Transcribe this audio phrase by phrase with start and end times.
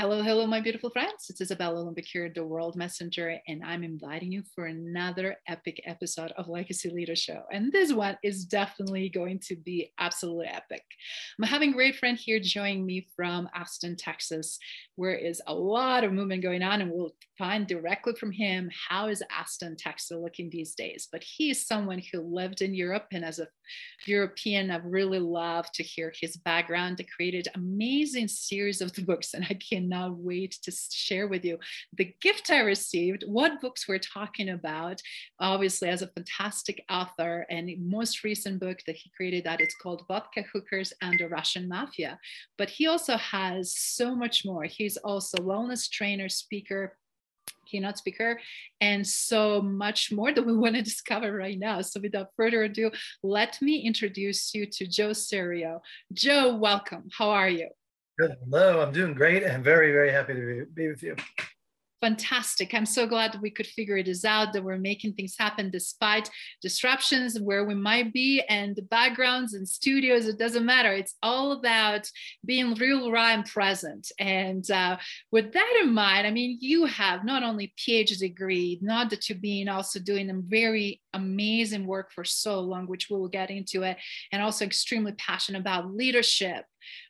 [0.00, 1.26] Hello, hello, my beautiful friends.
[1.28, 6.46] It's Isabella here, the World Messenger, and I'm inviting you for another epic episode of
[6.46, 7.42] Legacy Leader Show.
[7.52, 10.84] And this one is definitely going to be absolutely epic.
[11.36, 14.60] I'm having a great friend here joining me from Austin, Texas,
[14.98, 19.06] where is a lot of movement going on, and we'll find directly from him how
[19.06, 21.06] is Austin, Texas looking these days.
[21.12, 23.46] But he is someone who lived in Europe, and as a
[24.06, 26.98] European, I've really loved to hear his background.
[26.98, 31.58] He created amazing series of the books, and I cannot wait to share with you
[31.96, 35.00] the gift I received, what books we're talking about.
[35.38, 40.04] Obviously, as a fantastic author, and most recent book that he created that it's called
[40.08, 42.18] Vodka Hookers and the Russian Mafia.
[42.56, 44.64] But he also has so much more.
[44.88, 46.96] He's also wellness trainer, speaker,
[47.66, 48.40] keynote speaker,
[48.80, 51.82] and so much more that we want to discover right now.
[51.82, 52.90] So, without further ado,
[53.22, 55.82] let me introduce you to Joe Serio.
[56.14, 57.10] Joe, welcome.
[57.12, 57.68] How are you?
[58.18, 61.16] Hello, I'm doing great and very, very happy to be with you
[62.00, 62.74] fantastic.
[62.74, 66.30] I'm so glad that we could figure this out, that we're making things happen despite
[66.62, 70.92] disruptions where we might be and the backgrounds and studios, it doesn't matter.
[70.92, 72.08] It's all about
[72.44, 74.10] being real, raw, and present.
[74.18, 74.98] And uh,
[75.32, 79.40] with that in mind, I mean, you have not only PhD degree, not that you've
[79.40, 83.82] been also doing a very amazing work for so long, which we will get into
[83.82, 83.96] it,
[84.32, 86.64] and also extremely passionate about leadership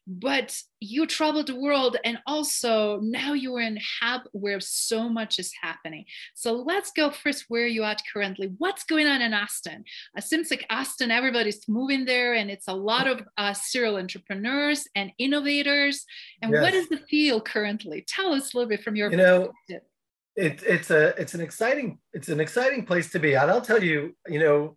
[0.08, 5.52] but you traveled the world and also now you're in hub where so much is
[5.60, 6.06] happening.
[6.34, 8.54] So let's go first where you at currently.
[8.56, 9.84] What's going on in austin?
[10.16, 14.88] It seems like austin everybody's moving there and it's a lot of uh, serial entrepreneurs
[14.94, 16.06] and innovators.
[16.40, 16.62] And yes.
[16.62, 18.04] what is the feel currently?
[18.08, 19.52] Tell us a little bit from your you know
[20.36, 23.34] it, it's a it's an exciting it's an exciting place to be.
[23.34, 24.76] And i'll tell you you know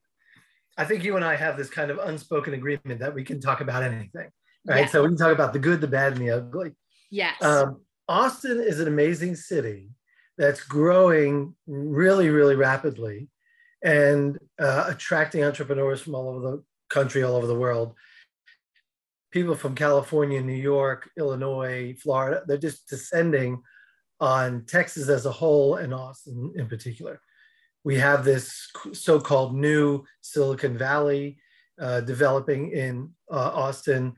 [0.78, 3.62] i think you and i have this kind of unspoken agreement that we can talk
[3.62, 4.32] about anything
[4.66, 4.90] right?
[4.90, 6.72] So we can talk about the good, the bad, and the ugly.
[7.10, 7.42] Yes.
[7.42, 9.90] Um, Austin is an amazing city
[10.38, 13.30] that's growing really, really rapidly
[13.84, 17.96] and uh, attracting entrepreneurs from all over the country, all over the world.
[19.32, 23.62] People from California, New York, Illinois, Florida, they're just descending
[24.20, 27.20] on Texas as a whole and Austin in particular.
[27.84, 31.40] We have this so called new Silicon Valley
[31.80, 34.14] uh, developing in uh, Austin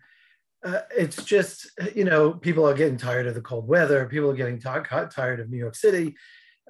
[0.64, 4.06] uh, it's just you know people are getting tired of the cold weather.
[4.06, 4.70] People are getting t-
[5.12, 6.16] tired of new york city.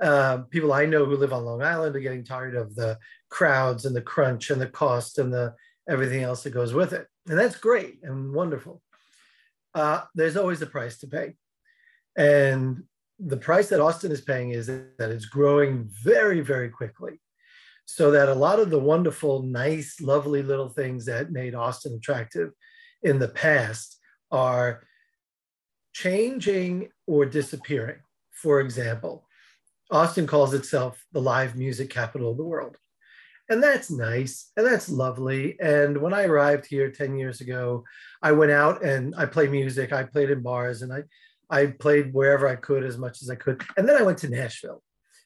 [0.02, 2.98] Uh, people i know who live on long island are getting tired of the
[3.30, 5.54] crowds and the crunch and the cost and the
[5.88, 7.08] everything else that goes with it.
[7.28, 8.82] And that's great and wonderful.
[9.76, 11.36] Uh, there's always a price to pay.
[12.16, 12.84] And
[13.20, 17.22] the price that austin is paying is that it's growing very very quickly.
[17.86, 22.52] So that a lot of the wonderful nice lovely little things that made austin attractive
[23.04, 23.98] in the past
[24.32, 24.84] are
[25.94, 28.00] changing or disappearing.
[28.32, 29.28] For example,
[29.92, 32.78] Austin calls itself the live music capital of the world.
[33.50, 35.58] And that's nice and that's lovely.
[35.60, 37.84] And when I arrived here 10 years ago,
[38.22, 39.92] I went out and I played music.
[39.92, 41.04] I played in bars and I,
[41.50, 43.62] I played wherever I could as much as I could.
[43.78, 44.82] And then I went to Nashville.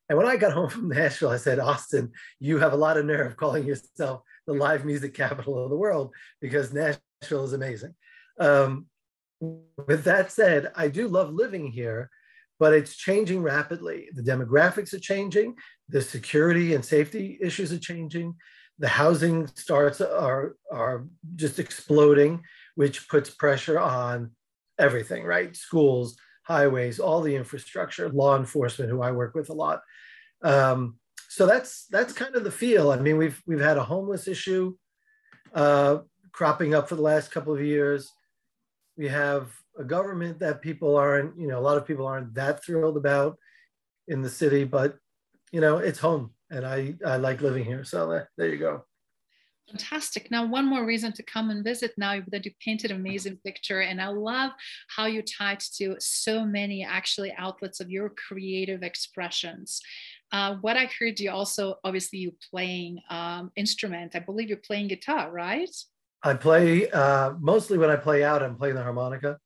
[0.10, 3.06] And when I got home from Nashville, I said, Austin, you have a lot of
[3.06, 7.96] nerve calling yourself the live music capital of the world because Nashville Nashville is amazing.
[8.40, 8.88] Um,
[9.40, 12.10] with that said, I do love living here,
[12.60, 14.10] but it's changing rapidly.
[14.14, 15.56] The demographics are changing,
[15.90, 18.36] the security and safety issues are changing,
[18.80, 22.44] the housing starts are, are just exploding,
[22.76, 24.32] which puts pressure on
[24.80, 25.56] everything, right?
[25.56, 29.82] Schools, highways, all the infrastructure, law enforcement, who I work with a lot.
[30.44, 30.98] Um,
[31.30, 32.92] so that's that's kind of the feel.
[32.92, 34.76] I mean, we've we've had a homeless issue.
[35.54, 36.00] Uh,
[36.32, 38.12] cropping up for the last couple of years.
[38.98, 42.64] We have a government that people aren't, you know, a lot of people aren't that
[42.64, 43.38] thrilled about
[44.08, 44.98] in the city, but
[45.52, 47.84] you know, it's home and I, I like living here.
[47.84, 48.84] So uh, there you go.
[49.70, 50.32] Fantastic.
[50.32, 53.82] Now, one more reason to come and visit now that you painted an amazing picture.
[53.82, 54.52] And I love
[54.96, 59.82] how you tied to so many actually outlets of your creative expressions.
[60.32, 64.16] Uh, what I heard you also, obviously, you playing um, instrument.
[64.16, 65.76] I believe you're playing guitar, right?
[66.24, 69.38] I play uh, mostly when I play out, I'm playing the harmonica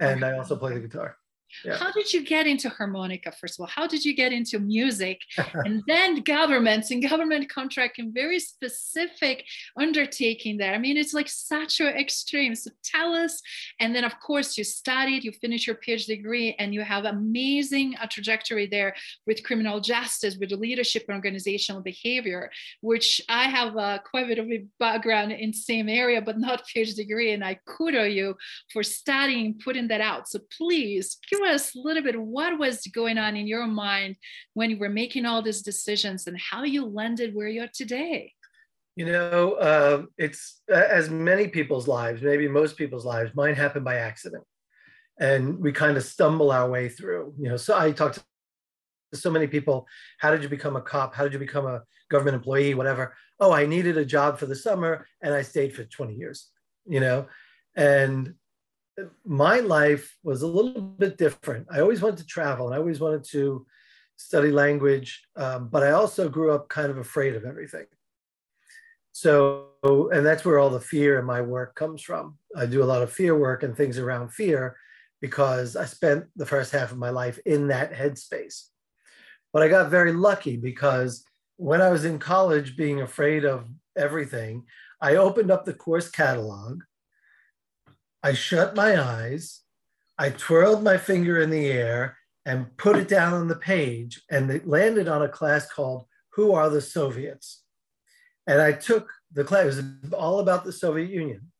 [0.00, 1.16] and I also play the guitar.
[1.64, 1.76] Yeah.
[1.76, 3.68] How did you get into harmonica, first of all?
[3.68, 5.20] How did you get into music
[5.54, 9.44] and then governments and government contract and very specific
[9.78, 10.74] undertaking there?
[10.74, 12.54] I mean, it's like such an extreme.
[12.54, 13.40] So tell us.
[13.80, 17.94] And then, of course, you studied, you finished your PhD degree, and you have amazing
[18.00, 18.94] a uh, trajectory there
[19.26, 24.38] with criminal justice, with leadership and organizational behavior, which I have uh, quite a bit
[24.38, 27.32] of a background in same area, but not PhD degree.
[27.32, 28.36] And I kudo you
[28.72, 30.28] for studying, putting that out.
[30.28, 34.16] So please us a little bit what was going on in your mind
[34.54, 38.32] when you were making all these decisions and how you landed where you're today?
[38.96, 43.96] You know uh, it's as many people's lives maybe most people's lives mine happened by
[43.96, 44.44] accident.
[45.20, 48.24] And we kind of stumble our way through you know so i talked to
[49.14, 49.86] so many people
[50.18, 51.14] how did you become a cop?
[51.14, 53.14] How did you become a government employee whatever?
[53.40, 56.50] Oh i needed a job for the summer and i stayed for 20 years
[56.88, 57.26] you know?
[57.76, 58.34] And
[59.24, 61.66] my life was a little bit different.
[61.70, 63.66] I always wanted to travel and I always wanted to
[64.16, 67.86] study language, um, but I also grew up kind of afraid of everything.
[69.12, 69.70] So,
[70.12, 72.38] and that's where all the fear in my work comes from.
[72.56, 74.76] I do a lot of fear work and things around fear
[75.20, 78.68] because I spent the first half of my life in that headspace.
[79.52, 81.24] But I got very lucky because
[81.56, 84.64] when I was in college, being afraid of everything,
[85.00, 86.82] I opened up the course catalog
[88.22, 89.60] I shut my eyes,
[90.18, 94.50] I twirled my finger in the air and put it down on the page, and
[94.50, 97.62] it landed on a class called Who Are the Soviets?
[98.46, 101.52] And I took the class, it was all about the Soviet Union.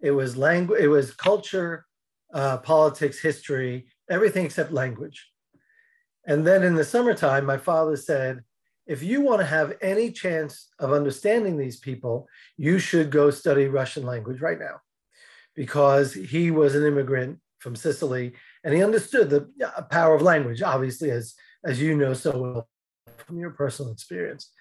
[0.00, 1.84] It was language, it was culture,
[2.32, 5.28] uh, politics, history, everything except language.
[6.26, 8.42] And then in the summertime, my father said,
[8.86, 13.66] if you want to have any chance of understanding these people, you should go study
[13.66, 14.80] Russian language right now
[15.56, 20.62] because he was an immigrant from Sicily and he understood the uh, power of language,
[20.62, 22.68] obviously, as, as you know so well
[23.16, 24.52] from your personal experience.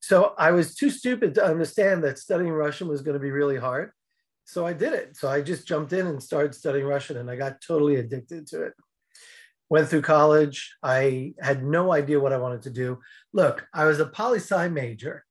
[0.00, 3.56] So I was too stupid to understand that studying Russian was going to be really
[3.56, 3.90] hard.
[4.44, 5.16] So I did it.
[5.16, 8.62] So I just jumped in and started studying Russian and I got totally addicted to
[8.62, 8.72] it.
[9.68, 10.74] Went through college.
[10.82, 13.00] I had no idea what I wanted to do.
[13.34, 15.24] Look, I was a poli sci major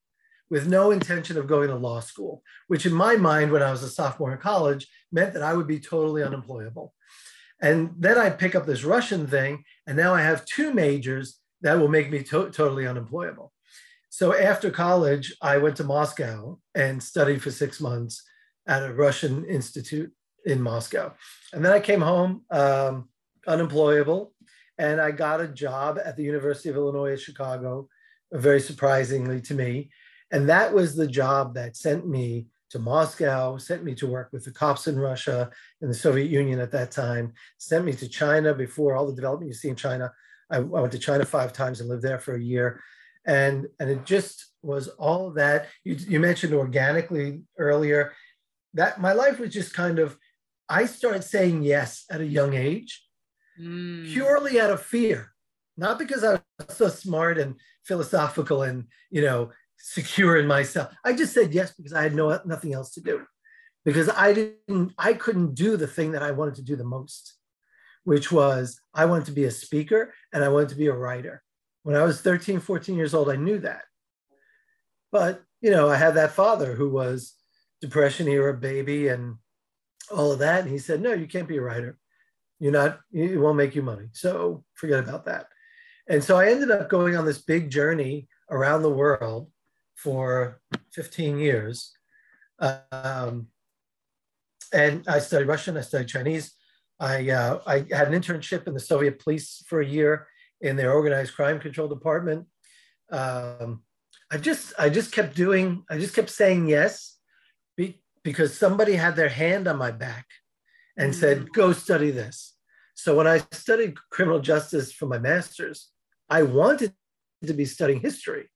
[0.50, 3.84] with no intention of going to law school, which in my mind, when I was
[3.84, 6.94] a sophomore in college, meant that I would be totally unemployable.
[7.62, 11.80] And then I pick up this Russian thing, and now I have two majors that
[11.80, 13.52] will make me to- totally unemployable.
[14.10, 18.24] So after college, I went to Moscow and studied for six months
[18.68, 20.12] at a Russian institute
[20.46, 21.14] in Moscow.
[21.54, 23.10] And then I came home um,
[23.48, 24.34] unemployable,
[24.78, 27.90] and I got a job at the University of Illinois at Chicago,
[28.32, 29.90] very surprisingly to me,
[30.32, 34.44] and that was the job that sent me to Moscow, sent me to work with
[34.44, 35.50] the cops in Russia
[35.82, 39.48] and the Soviet Union at that time, sent me to China before all the development
[39.48, 40.12] you see in China.
[40.52, 42.82] I, I went to China five times and lived there for a year.
[43.26, 45.68] And, and it just was all that.
[45.86, 48.14] You, you mentioned organically earlier
[48.74, 50.18] that my life was just kind of,
[50.68, 53.06] I started saying yes at a young age,
[53.60, 54.12] mm.
[54.12, 55.32] purely out of fear,
[55.78, 60.94] not because I was so smart and philosophical and, you know, secure in myself.
[61.04, 63.26] I just said yes because I had no nothing else to do.
[63.86, 67.36] Because I didn't, I couldn't do the thing that I wanted to do the most,
[68.04, 71.42] which was I wanted to be a speaker and I wanted to be a writer.
[71.84, 73.84] When I was 13, 14 years old, I knew that.
[75.10, 77.34] But, you know, I had that father who was
[77.80, 79.36] depression era baby and
[80.12, 80.64] all of that.
[80.64, 81.98] And he said, no, you can't be a writer.
[82.60, 84.08] You're not, it won't make you money.
[84.12, 85.48] So forget about that.
[86.10, 89.50] And so I ended up going on this big journey around the world
[89.98, 90.62] for
[90.94, 91.92] 15 years.
[92.60, 93.48] Um,
[94.74, 96.54] and I studied Russian, I studied Chinese.
[97.00, 100.28] I, uh, I had an internship in the Soviet police for a year
[100.62, 102.48] in their organized crime control department.
[103.12, 103.84] Um,
[104.32, 107.18] I just, I just kept doing, I just kept saying yes
[107.76, 110.26] be, because somebody had their hand on my back
[110.98, 111.20] and mm-hmm.
[111.20, 112.56] said, go study this.
[112.96, 115.90] So when I studied criminal justice for my master's,
[116.30, 116.94] I wanted
[117.46, 118.50] to be studying history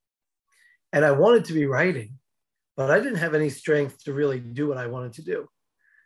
[0.94, 2.18] and I wanted to be writing,
[2.76, 5.48] but I didn't have any strength to really do what I wanted to do.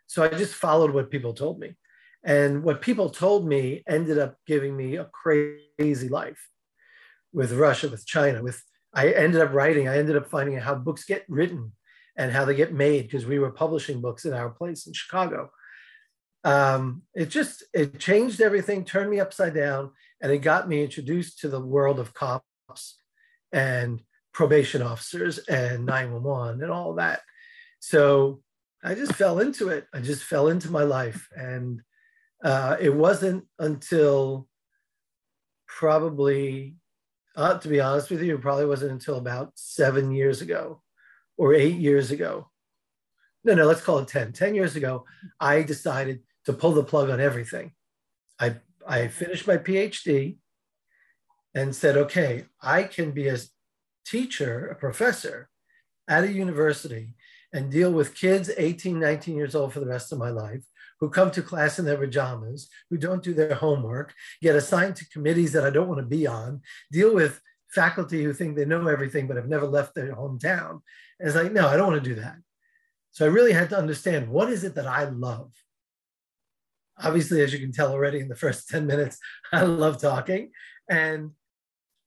[0.06, 1.74] So I just followed what people told me.
[2.24, 6.48] And what people told me ended up giving me a crazy life
[7.32, 8.62] with Russia, with China, with
[8.94, 11.72] I ended up writing, I ended up finding out how books get written
[12.16, 15.50] and how they get made because we were publishing books in our place in Chicago.
[16.44, 19.90] Um, it just it changed everything, turned me upside down,
[20.20, 22.96] and it got me introduced to the world of cops
[23.52, 24.00] and
[24.36, 27.22] probation officers and 911 and all that.
[27.80, 28.42] So
[28.84, 29.86] I just fell into it.
[29.94, 31.26] I just fell into my life.
[31.34, 31.80] And
[32.44, 34.46] uh, it wasn't until
[35.66, 36.76] probably,
[37.34, 40.82] uh, to be honest with you, it probably wasn't until about seven years ago
[41.38, 42.50] or eight years ago.
[43.42, 44.32] No, no, let's call it 10.
[44.32, 45.06] 10 years ago,
[45.40, 47.72] I decided to pull the plug on everything.
[48.38, 50.36] I, I finished my PhD
[51.54, 53.38] and said, okay, I can be a
[54.06, 55.48] teacher, a professor
[56.08, 57.14] at a university
[57.52, 60.64] and deal with kids 18, 19 years old for the rest of my life
[61.00, 65.08] who come to class in their pajamas, who don't do their homework, get assigned to
[65.10, 68.86] committees that I don't want to be on, deal with faculty who think they know
[68.86, 70.80] everything but have never left their hometown.
[71.18, 72.36] And it's like, no, I don't want to do that.
[73.10, 75.52] So I really had to understand what is it that I love?
[76.98, 79.18] Obviously, as you can tell already in the first 10 minutes,
[79.52, 80.50] I love talking
[80.88, 81.32] and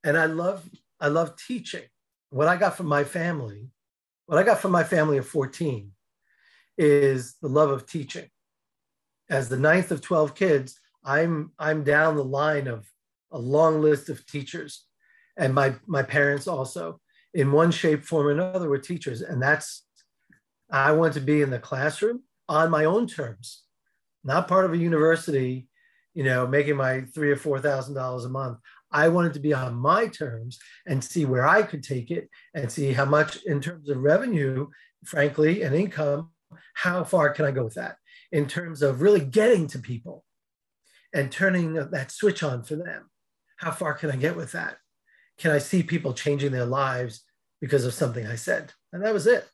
[0.02, 0.66] and I love
[1.00, 1.84] I love teaching.
[2.30, 3.70] What I got from my family,
[4.26, 5.90] what I got from my family of 14
[6.78, 8.28] is the love of teaching
[9.30, 12.86] as the ninth of 12 kids, I'm I'm down the line of
[13.30, 14.84] a long list of teachers.
[15.38, 17.00] And my my parents also,
[17.32, 19.22] in one shape, form, or another, were teachers.
[19.22, 19.86] And that's
[20.70, 23.62] I want to be in the classroom on my own terms,
[24.24, 25.68] not part of a university,
[26.14, 28.58] you know, making my three or four thousand dollars a month.
[28.92, 32.70] I wanted to be on my terms and see where I could take it and
[32.70, 34.66] see how much in terms of revenue,
[35.04, 36.30] frankly, and income,
[36.74, 37.96] how far can I go with that?
[38.32, 40.24] in terms of really getting to people
[41.12, 43.10] and turning that switch on for them.
[43.56, 44.76] How far can I get with that?
[45.38, 47.22] Can I see people changing their lives
[47.60, 48.72] because of something I said?
[48.92, 49.48] And that was it.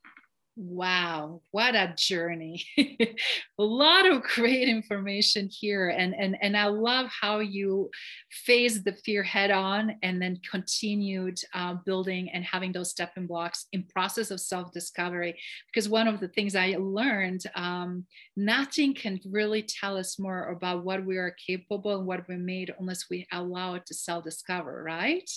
[0.59, 2.65] Wow, what a journey.
[2.79, 5.91] a lot of great information here.
[5.91, 7.91] And, and, and I love how you
[8.31, 13.67] faced the fear head on and then continued uh, building and having those stepping blocks
[13.75, 15.39] in process of self-discovery.
[15.71, 20.87] Because one of the things I learned, um, nothing can really tell us more about
[20.87, 25.31] what we are capable and what we're made unless we allow it to self-discover, right?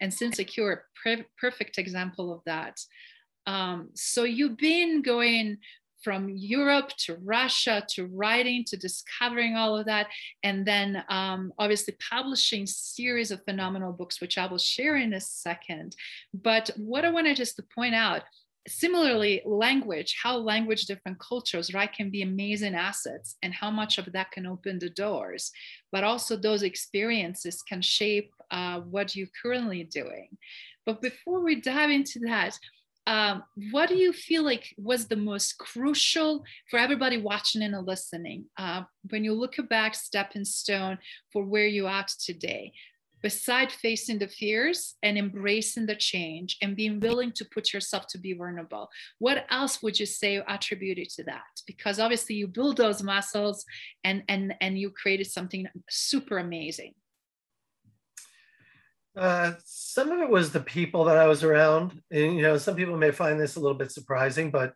[0.00, 0.84] And Sin Secure,
[1.40, 2.78] perfect example of that.
[3.50, 5.58] Um, so you've been going
[6.04, 10.06] from Europe to Russia to writing to discovering all of that,
[10.44, 15.20] and then um, obviously publishing series of phenomenal books, which I will share in a
[15.20, 15.96] second.
[16.32, 18.22] But what I wanted just to point out
[18.68, 24.12] similarly language how language different cultures right can be amazing assets and how much of
[24.12, 25.50] that can open the doors
[25.90, 30.28] but also those experiences can shape uh, what you're currently doing
[30.84, 32.54] but before we dive into that
[33.10, 38.44] um, what do you feel like was the most crucial for everybody watching and listening
[38.56, 40.96] uh, when you look back stepping stone
[41.32, 42.72] for where you are today
[43.20, 48.18] beside facing the fears and embracing the change and being willing to put yourself to
[48.18, 48.88] be vulnerable?
[49.18, 51.42] What else would you say attributed to that?
[51.66, 53.64] Because obviously you build those muscles
[54.04, 56.94] and and and you created something super amazing
[59.16, 62.00] uh, some of it was the people that I was around.
[62.10, 64.74] And, you know, some people may find this a little bit surprising, but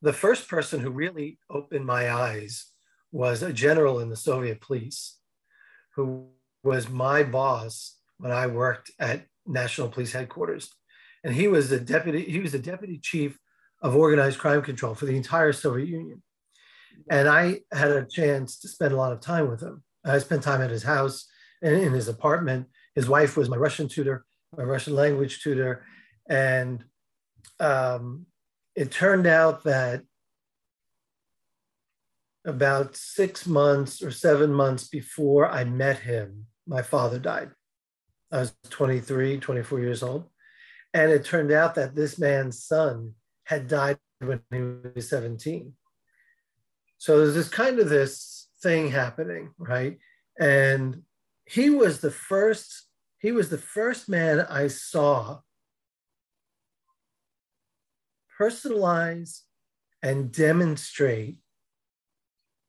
[0.00, 2.66] the first person who really opened my eyes
[3.12, 5.18] was a general in the Soviet police
[5.94, 6.26] who
[6.64, 10.70] was my boss when I worked at National Police Headquarters.
[11.22, 13.38] And he was the deputy, he was the deputy chief
[13.80, 16.22] of organized crime control for the entire Soviet Union.
[17.10, 19.82] And I had a chance to spend a lot of time with him.
[20.04, 21.28] I spent time at his house
[21.62, 24.24] and in his apartment his wife was my Russian tutor,
[24.56, 25.84] my Russian language tutor.
[26.28, 26.84] And
[27.58, 28.26] um,
[28.74, 30.02] it turned out that
[32.44, 37.50] about six months or seven months before I met him, my father died.
[38.30, 40.28] I was 23, 24 years old.
[40.94, 44.60] And it turned out that this man's son had died when he
[44.94, 45.72] was 17.
[46.98, 49.98] So there's this kind of this thing happening, right?
[50.38, 51.02] And
[51.44, 55.40] he was the first he was the first man I saw
[58.38, 59.42] personalize
[60.02, 61.38] and demonstrate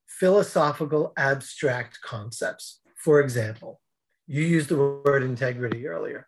[0.07, 2.81] philosophical abstract concepts.
[2.95, 3.81] For example,
[4.27, 6.27] you used the word integrity earlier.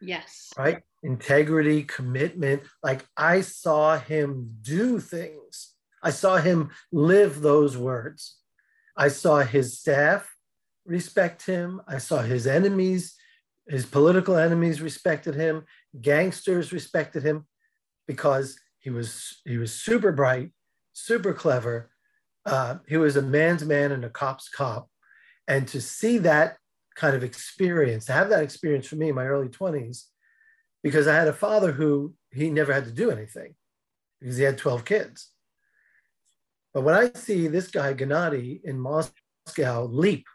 [0.00, 0.50] Yes.
[0.58, 0.82] Right?
[1.02, 2.62] Integrity, commitment.
[2.82, 5.72] Like I saw him do things.
[6.02, 8.36] I saw him live those words.
[8.96, 10.31] I saw his staff
[10.84, 11.80] respect him.
[11.86, 13.14] I saw his enemies,
[13.68, 15.64] his political enemies respected him.
[16.00, 17.46] Gangsters respected him
[18.06, 20.50] because he was he was super bright,
[20.92, 21.90] super clever.
[22.44, 24.88] Uh, he was a man's man and a cop's cop.
[25.46, 26.56] And to see that
[26.96, 30.04] kind of experience, to have that experience for me in my early 20s,
[30.82, 33.54] because I had a father who he never had to do anything
[34.20, 35.30] because he had 12 kids.
[36.74, 40.26] But when I see this guy, Gennady, in Moscow leap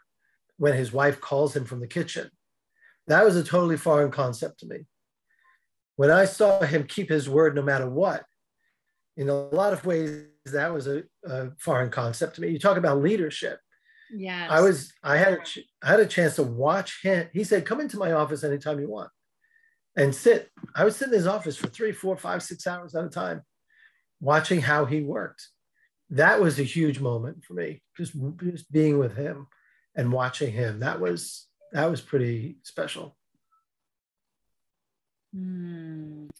[0.58, 2.30] when his wife calls him from the kitchen,
[3.06, 4.86] that was a totally foreign concept to me.
[5.96, 8.24] When I saw him keep his word no matter what,
[9.16, 12.50] in a lot of ways, that was a, a foreign concept to me.
[12.50, 13.58] You talk about leadership.
[14.14, 14.46] Yeah.
[14.48, 15.40] I was, I had, a
[15.82, 17.28] I had a chance to watch him.
[17.32, 19.10] He said, come into my office anytime you want
[19.96, 20.50] and sit.
[20.74, 23.42] I would sit in his office for three, four, five, six hours at a time,
[24.20, 25.48] watching how he worked.
[26.10, 29.48] That was a huge moment for me, just, just being with him
[29.98, 30.80] and watching him.
[30.80, 33.16] That was that was pretty special.
[35.36, 36.30] Mm.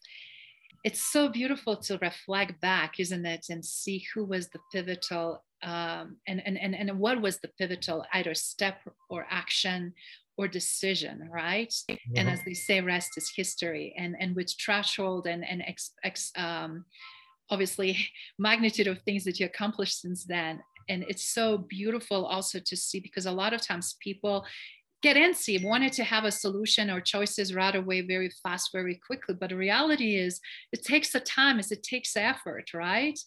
[0.84, 6.16] It's so beautiful to reflect back, isn't it, and see who was the pivotal um,
[6.26, 9.92] and, and, and, and what was the pivotal either step or action
[10.36, 11.74] or decision, right?
[11.90, 12.12] Mm-hmm.
[12.16, 13.92] And as they say, rest is history.
[13.98, 16.84] And, and with threshold and, and ex, ex, um,
[17.50, 17.98] obviously
[18.38, 20.60] magnitude of things that you accomplished since then.
[20.88, 24.46] And it's so beautiful also to see because a lot of times people
[25.02, 29.34] get antsy, wanted to have a solution or choices right away, very fast, very quickly.
[29.38, 30.40] But the reality is,
[30.72, 33.18] it takes the time, it takes effort, right?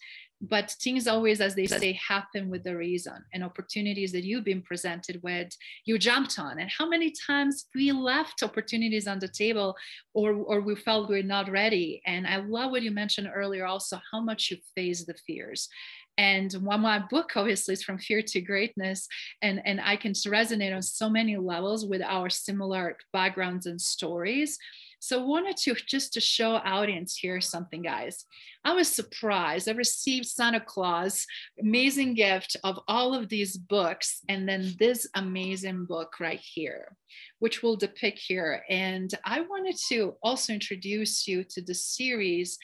[0.41, 4.63] But things always, as they say, happen with the reason and opportunities that you've been
[4.63, 5.49] presented with,
[5.85, 6.59] you jumped on.
[6.59, 9.75] And how many times we left opportunities on the table
[10.15, 12.01] or, or we felt we're not ready.
[12.07, 15.69] And I love what you mentioned earlier also, how much you face the fears
[16.17, 19.07] and one my book obviously is from fear to greatness
[19.41, 24.57] and and i can resonate on so many levels with our similar backgrounds and stories.
[25.03, 28.23] So I wanted to just to show audience here something guys.
[28.63, 29.67] I was surprised.
[29.67, 31.25] I received santa claus
[31.59, 36.95] amazing gift of all of these books and then this amazing book right here
[37.39, 38.63] which we'll depict here.
[38.69, 42.57] And i wanted to also introduce you to the series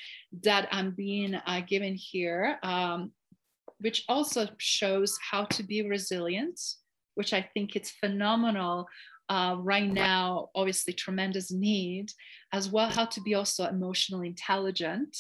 [0.44, 2.60] that i'm being uh, given here.
[2.64, 3.12] Um,
[3.80, 6.60] which also shows how to be resilient,
[7.16, 8.88] which I think it's phenomenal
[9.30, 12.12] uh, right now, obviously tremendous need,
[12.54, 15.18] as well how to be also emotionally intelligent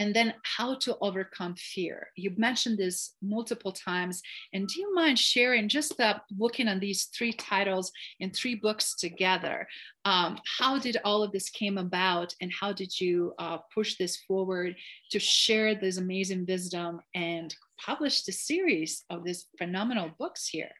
[0.00, 2.08] and then how to overcome fear.
[2.16, 4.22] You've mentioned this multiple times.
[4.54, 8.96] And do you mind sharing, just uh, looking at these three titles in three books
[8.96, 9.68] together,
[10.06, 14.16] um, how did all of this came about and how did you uh, push this
[14.26, 14.74] forward
[15.10, 20.72] to share this amazing wisdom and publish the series of these phenomenal books here?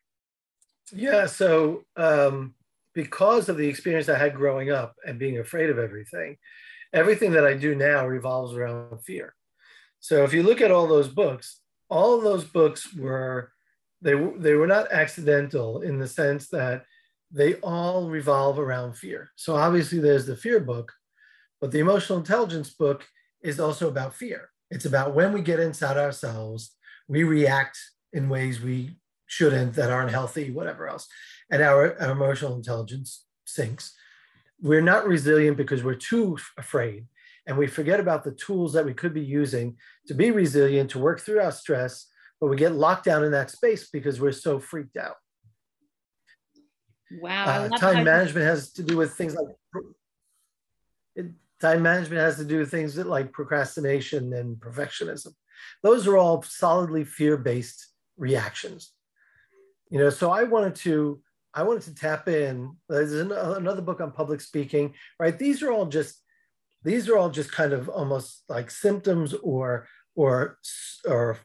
[0.93, 2.55] Yeah, so um,
[2.95, 6.39] because of the experience I had growing up and being afraid of everything,
[6.93, 9.35] everything that I do now revolves around fear.
[10.01, 13.53] So if you look at all those books, all of those books were
[14.03, 16.85] they they were not accidental in the sense that
[17.31, 19.31] they all revolve around fear.
[19.37, 20.93] So obviously there's the fear book,
[21.61, 23.07] but the emotional intelligence book
[23.43, 24.51] is also about fear.
[24.71, 26.75] It's about when we get inside ourselves,
[27.09, 27.79] we react
[28.13, 31.07] in ways we shouldn't that aren't healthy, whatever else,
[31.51, 33.95] and our, our emotional intelligence sinks
[34.63, 37.07] we're not resilient because we're too afraid.
[37.47, 40.99] And we forget about the tools that we could be using to be resilient to
[40.99, 42.07] work through our stress
[42.41, 45.17] but we get locked down in that space because we're so freaked out.
[47.21, 49.57] Wow uh, time management has to do with things like
[51.17, 51.27] it,
[51.61, 55.35] time management has to do with things like procrastination and perfectionism.
[55.83, 58.93] Those are all solidly fear-based reactions.
[59.91, 61.21] You know so i wanted to
[61.55, 62.77] I wanted to tap in.
[62.89, 65.39] There's uh, another book on public speaking, right?
[65.39, 66.23] These are all just
[66.83, 70.59] these are all just kind of almost like symptoms or or
[71.07, 71.39] or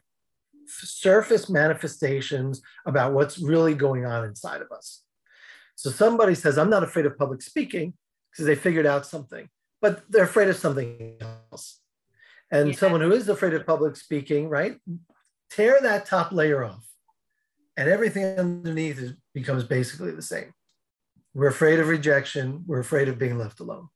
[0.66, 5.02] surface manifestations about what's really going on inside of us.
[5.74, 7.94] So somebody says, "I'm not afraid of public speaking,"
[8.30, 9.48] because they figured out something,
[9.82, 11.80] but they're afraid of something else.
[12.50, 12.76] And yeah.
[12.76, 14.78] someone who is afraid of public speaking, right?
[15.50, 16.86] Tear that top layer off
[17.76, 20.52] and everything underneath is, becomes basically the same.
[21.34, 22.64] We're afraid of rejection.
[22.66, 23.88] We're afraid of being left alone.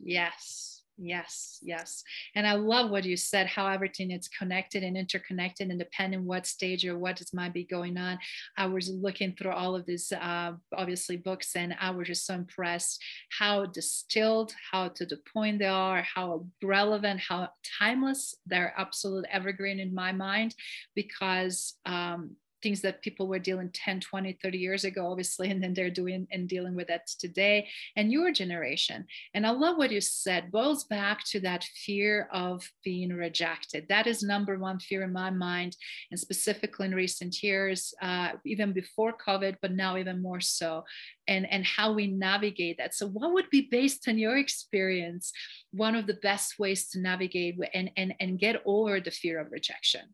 [0.00, 2.04] Yes, yes, yes.
[2.36, 6.46] And I love what you said, how everything is connected and interconnected, and depending what
[6.46, 8.18] stage or what is, might be going on.
[8.56, 12.34] I was looking through all of these, uh, obviously, books, and I was just so
[12.34, 17.48] impressed how distilled, how to the point they are, how relevant, how
[17.80, 18.36] timeless.
[18.46, 20.54] They're absolute evergreen in my mind
[20.94, 25.72] because um, things that people were dealing 10 20 30 years ago obviously and then
[25.72, 29.06] they're doing and dealing with that today and your generation.
[29.34, 33.86] And i love what you said boils back to that fear of being rejected.
[33.88, 35.76] That is number one fear in my mind
[36.10, 40.82] and specifically in recent years uh, even before covid but now even more so
[41.28, 42.94] and and how we navigate that.
[42.94, 45.30] So what would be based on your experience
[45.70, 49.52] one of the best ways to navigate and and, and get over the fear of
[49.52, 50.06] rejection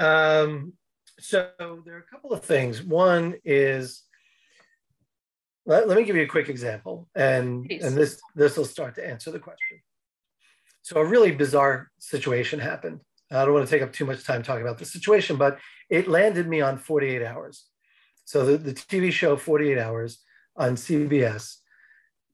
[0.00, 0.72] Um,
[1.18, 2.82] so there are a couple of things.
[2.82, 4.02] One is
[5.66, 7.84] let, let me give you a quick example, and Please.
[7.84, 9.80] and this this will start to answer the question.
[10.82, 13.00] So a really bizarre situation happened.
[13.30, 15.58] I don't want to take up too much time talking about the situation, but
[15.88, 17.66] it landed me on 48 hours.
[18.24, 20.20] So the, the TV show 48 Hours
[20.56, 21.56] on CBS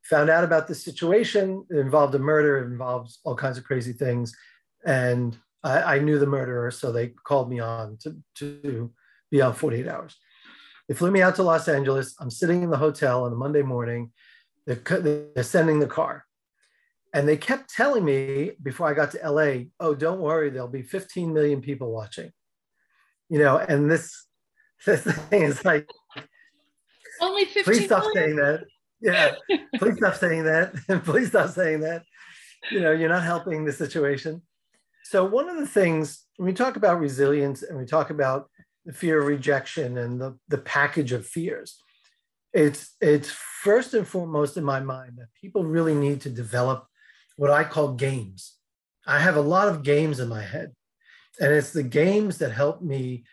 [0.02, 1.64] found out about the situation.
[1.70, 4.34] It involved a murder, it involves all kinds of crazy things.
[4.84, 8.92] And I, I knew the murderer, so they called me on to, to
[9.30, 10.16] be on 48 hours.
[10.88, 12.14] They flew me out to Los Angeles.
[12.20, 14.12] I'm sitting in the hotel on a Monday morning.
[14.66, 16.24] They're, they're sending the car.
[17.12, 20.82] And they kept telling me before I got to LA, oh, don't worry, there'll be
[20.82, 22.30] 15 million people watching.
[23.28, 24.26] You know, and this,
[24.86, 25.88] this thing is like,
[27.20, 28.14] Only 15 please stop million?
[28.14, 28.64] saying that.
[29.00, 29.34] Yeah,
[29.78, 30.74] please stop saying that.
[31.04, 32.02] please stop saying that.
[32.70, 34.42] You know, you're not helping the situation.
[35.08, 38.50] So, one of the things when we talk about resilience and we talk about
[38.84, 41.80] the fear of rejection and the, the package of fears,
[42.52, 46.88] it's it's first and foremost in my mind that people really need to develop
[47.36, 48.56] what I call games.
[49.06, 50.72] I have a lot of games in my head,
[51.38, 53.26] and it's the games that help me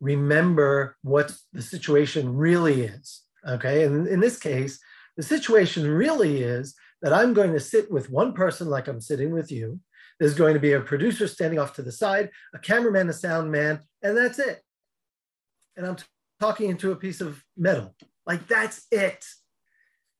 [0.00, 3.22] remember what the situation really is.
[3.48, 4.78] Okay, and in this case,
[5.16, 9.32] the situation really is that I'm going to sit with one person like I'm sitting
[9.32, 9.80] with you.
[10.18, 13.50] There's going to be a producer standing off to the side, a cameraman, a sound
[13.50, 14.62] man, and that's it.
[15.76, 16.04] And I'm t-
[16.40, 17.94] talking into a piece of metal.
[18.26, 19.24] Like that's it.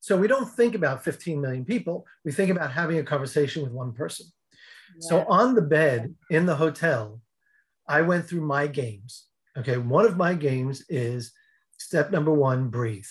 [0.01, 2.07] So we don't think about 15 million people.
[2.25, 4.27] We think about having a conversation with one person.
[5.01, 7.21] So on the bed in the hotel,
[7.89, 9.27] I went through my games.
[9.57, 11.33] Okay, one of my games is
[11.79, 13.07] step number one breathe.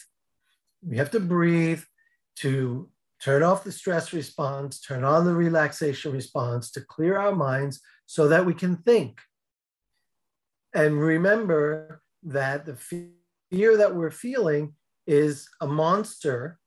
[0.86, 1.82] We have to breathe
[2.38, 2.90] to
[3.24, 8.28] turn off the stress response, turn on the relaxation response to clear our minds so
[8.28, 9.22] that we can think.
[10.76, 14.74] And remember that the fear that we're feeling
[15.08, 16.60] is a monster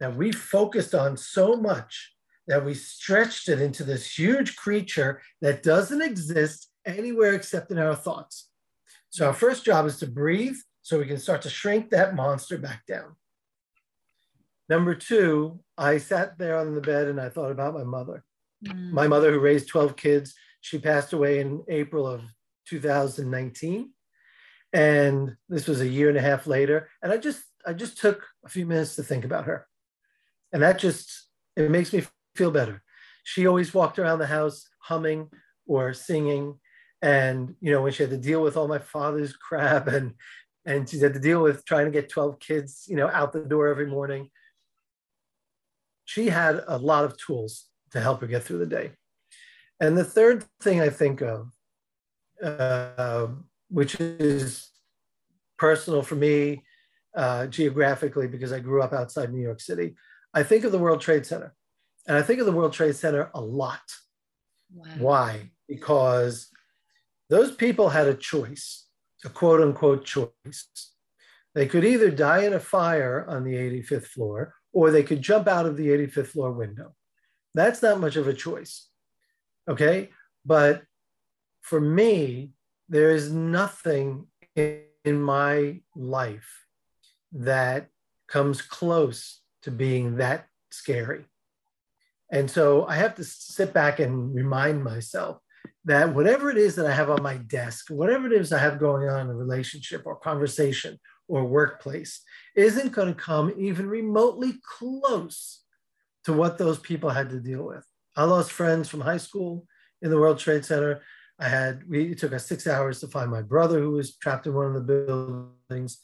[0.00, 2.12] that we focused on so much
[2.48, 7.94] that we stretched it into this huge creature that doesn't exist anywhere except in our
[7.94, 8.48] thoughts.
[9.10, 12.58] So our first job is to breathe so we can start to shrink that monster
[12.58, 13.14] back down.
[14.68, 18.24] Number two, I sat there on the bed and I thought about my mother.
[18.64, 18.92] Mm.
[18.92, 22.22] My mother, who raised 12 kids, she passed away in April of
[22.68, 23.90] 2019.
[24.72, 26.88] And this was a year and a half later.
[27.02, 29.66] And I just, I just took a few minutes to think about her.
[30.52, 32.04] And that just, it makes me
[32.36, 32.82] feel better.
[33.24, 35.28] She always walked around the house humming
[35.66, 36.58] or singing.
[37.02, 40.14] And, you know, when she had to deal with all my father's crap and,
[40.64, 43.40] and she had to deal with trying to get 12 kids, you know, out the
[43.40, 44.30] door every morning,
[46.04, 48.92] she had a lot of tools to help her get through the day.
[49.80, 51.50] And the third thing I think of,
[52.42, 53.28] uh,
[53.68, 54.70] which is
[55.58, 56.62] personal for me
[57.16, 59.94] uh, geographically because I grew up outside New York City,
[60.34, 61.54] I think of the World Trade Center.
[62.06, 63.80] And I think of the World Trade Center a lot.
[64.74, 64.86] Wow.
[64.98, 65.50] Why?
[65.68, 66.48] Because
[67.28, 68.86] those people had a choice,
[69.24, 70.68] a quote unquote choice.
[71.54, 75.48] They could either die in a fire on the 85th floor or they could jump
[75.48, 76.94] out of the 85th floor window.
[77.54, 78.88] That's not much of a choice.
[79.68, 80.10] Okay.
[80.44, 80.82] But
[81.60, 82.50] for me,
[82.88, 86.66] there is nothing in, in my life
[87.32, 87.88] that
[88.28, 91.24] comes close to being that scary.
[92.30, 95.38] And so I have to sit back and remind myself
[95.84, 98.78] that whatever it is that I have on my desk, whatever it is I have
[98.78, 102.20] going on in a relationship or conversation or workplace,
[102.56, 105.62] isn't going to come even remotely close
[106.24, 107.84] to what those people had to deal with.
[108.16, 109.66] I lost friends from high school
[110.02, 111.02] in the World Trade Center.
[111.38, 114.46] I had, we, it took us six hours to find my brother who was trapped
[114.46, 115.98] in one of the buildings.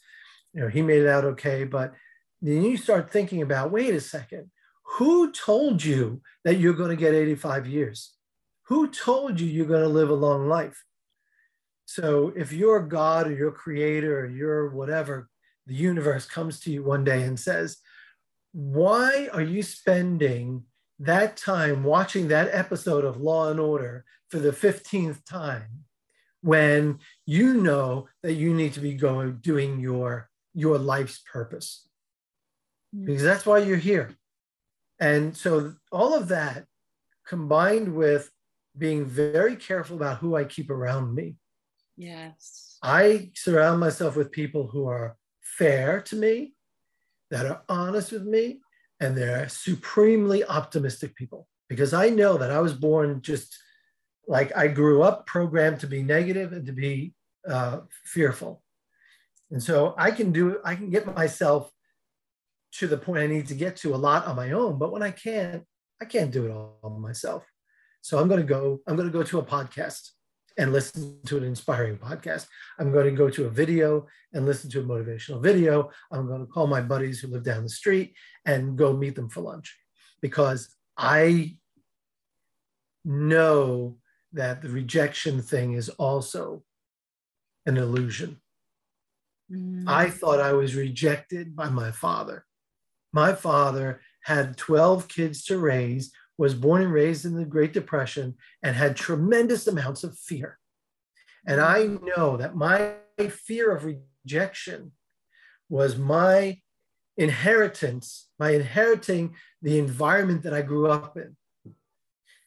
[0.53, 1.63] You know, he made it out okay.
[1.63, 1.93] But
[2.41, 4.49] then you start thinking about wait a second,
[4.97, 8.13] who told you that you're going to get 85 years?
[8.63, 10.83] Who told you you're going to live a long life?
[11.89, 15.27] So if your God or your creator or your whatever,
[15.65, 17.77] the universe comes to you one day and says,
[18.51, 20.65] why are you spending
[20.99, 25.85] that time watching that episode of Law and Order for the 15th time
[26.41, 31.89] when you know that you need to be going doing your your life's purpose?
[32.95, 33.05] Hmm.
[33.05, 34.15] Because that's why you're here.
[34.99, 36.65] And so all of that
[37.27, 38.29] combined with
[38.77, 41.37] being very careful about who I keep around me.
[41.99, 42.77] Yes.
[42.81, 46.53] I surround myself with people who are fair to me,
[47.29, 48.61] that are honest with me,
[49.01, 53.53] and they're supremely optimistic people because I know that I was born just
[54.29, 57.13] like I grew up programmed to be negative and to be
[57.47, 58.63] uh, fearful.
[59.51, 61.69] And so I can do, I can get myself
[62.73, 64.79] to the point I need to get to a lot on my own.
[64.79, 65.63] But when I can't,
[66.01, 67.45] I can't do it all myself.
[68.01, 70.11] So I'm going to go, I'm going to go to a podcast
[70.57, 72.47] and listen to an inspiring podcast.
[72.79, 75.89] I'm going to go to a video and listen to a motivational video.
[76.11, 79.29] I'm going to call my buddies who live down the street and go meet them
[79.29, 79.77] for lunch
[80.21, 81.57] because I
[83.05, 83.97] know
[84.33, 86.63] that the rejection thing is also
[87.65, 88.39] an illusion.
[89.51, 89.85] Mm.
[89.87, 92.45] I thought I was rejected by my father.
[93.11, 98.33] My father had 12 kids to raise was born and raised in the Great Depression
[98.63, 100.57] and had tremendous amounts of fear.
[101.45, 102.93] And I know that my
[103.29, 104.93] fear of rejection
[105.67, 106.61] was my
[107.17, 111.35] inheritance, my inheriting the environment that I grew up in.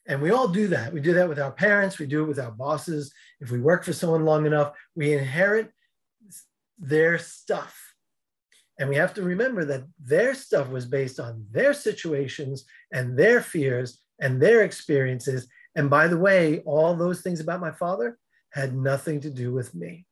[0.06, 0.94] And we all do that.
[0.94, 3.12] We do that with our parents, we do it with our bosses.
[3.40, 5.70] If we work for someone long enough, we inherit
[6.78, 7.91] their stuff.
[8.78, 13.40] And we have to remember that their stuff was based on their situations and their
[13.40, 15.46] fears and their experiences.
[15.74, 18.18] And by the way, all those things about my father
[18.50, 20.06] had nothing to do with me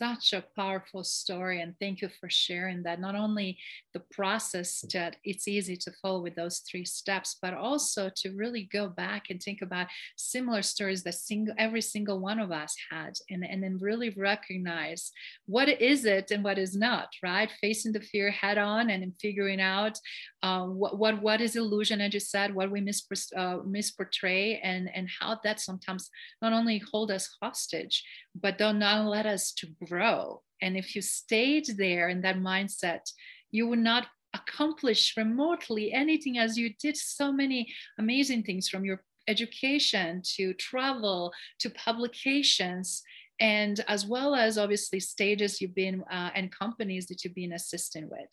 [0.00, 3.00] such a powerful story and thank you for sharing that.
[3.00, 3.58] Not only
[3.92, 8.68] the process that it's easy to follow with those three steps but also to really
[8.72, 13.12] go back and think about similar stories that single every single one of us had
[13.28, 15.12] and, and then really recognize
[15.46, 17.50] what is it and what is not right?
[17.60, 19.98] Facing the fear head on and figuring out
[20.42, 24.88] uh, what, what what is illusion as you said what we mispor- uh, misportray and
[24.94, 26.08] and how that sometimes
[26.40, 28.02] not only hold us hostage
[28.34, 30.42] but don't not let us to grow.
[30.62, 33.10] And if you stayed there in that mindset,
[33.50, 39.02] you would not accomplish remotely anything as you did so many amazing things from your
[39.28, 43.02] education to travel to publications
[43.40, 48.08] and as well as obviously stages you've been uh, and companies that you've been assisting
[48.08, 48.28] with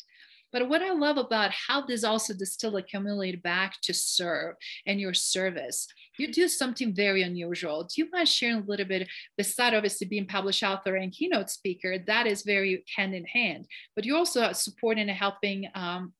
[0.57, 4.55] but what I love about how this also distill accumulate back to serve
[4.87, 7.83] and your service, you do something very unusual.
[7.83, 11.99] Do you mind sharing a little bit, beside obviously being published author and keynote speaker,
[12.07, 16.13] that is very hand in hand, but you're also supporting and helping um,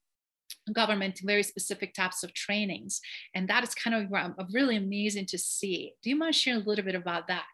[0.71, 3.01] government very specific types of trainings.
[3.33, 5.93] And that is kind of really amazing to see.
[6.03, 7.45] Do you mind sharing a little bit about that?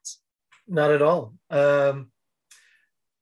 [0.67, 1.33] Not at all.
[1.49, 2.11] Um,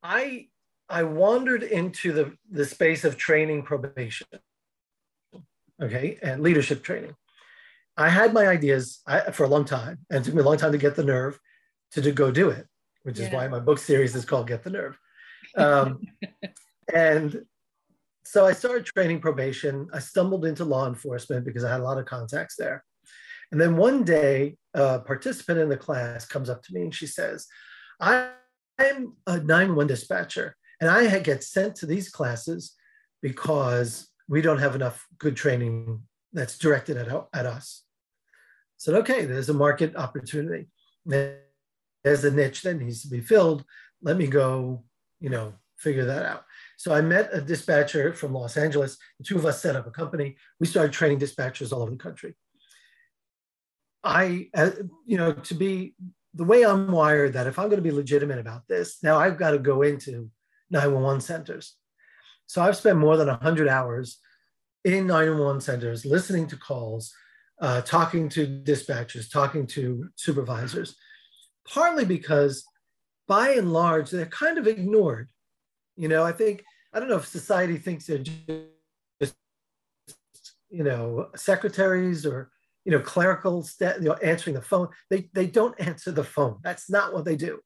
[0.01, 0.47] I
[0.91, 4.27] I wandered into the, the space of training probation,
[5.81, 7.15] okay, and leadership training.
[7.95, 9.01] I had my ideas
[9.31, 11.39] for a long time, and it took me a long time to get the nerve
[11.91, 12.67] to, to go do it,
[13.03, 13.27] which yeah.
[13.27, 14.97] is why my book series is called Get the Nerve.
[15.57, 15.99] Um,
[16.93, 17.41] and
[18.23, 19.89] so I started training probation.
[19.91, 22.85] I stumbled into law enforcement because I had a lot of contacts there.
[23.51, 27.05] And then one day, a participant in the class comes up to me and she
[27.05, 27.47] says,
[27.99, 28.29] I,
[28.79, 32.75] I'm a 911 dispatcher and I get sent to these classes
[33.21, 36.01] because we don't have enough good training
[36.33, 37.83] that's directed at, at us.
[38.77, 40.67] So, okay, there's a market opportunity.
[41.05, 43.63] There's a niche that needs to be filled.
[44.01, 44.83] Let me go,
[45.19, 46.45] you know, figure that out.
[46.77, 48.97] So I met a dispatcher from Los Angeles.
[49.19, 50.35] The two of us set up a company.
[50.59, 52.35] We started training dispatchers all over the country.
[54.03, 54.71] I, uh,
[55.05, 55.93] you know, to be
[56.33, 59.37] the way I'm wired, that if I'm going to be legitimate about this, now I've
[59.37, 60.31] got to go into
[60.71, 61.75] 911 centers.
[62.47, 64.17] So I've spent more than 100 hours
[64.83, 67.13] in 911 centers listening to calls,
[67.61, 70.95] uh, talking to dispatchers, talking to supervisors,
[71.67, 72.65] partly because
[73.27, 75.29] by and large, they're kind of ignored.
[75.95, 79.35] You know, I think, I don't know if society thinks they're just,
[80.69, 82.51] you know, secretaries or,
[82.83, 84.89] you know, clerical, st- you know, answering the phone.
[85.09, 86.57] They, they don't answer the phone.
[86.63, 87.59] That's not what they do.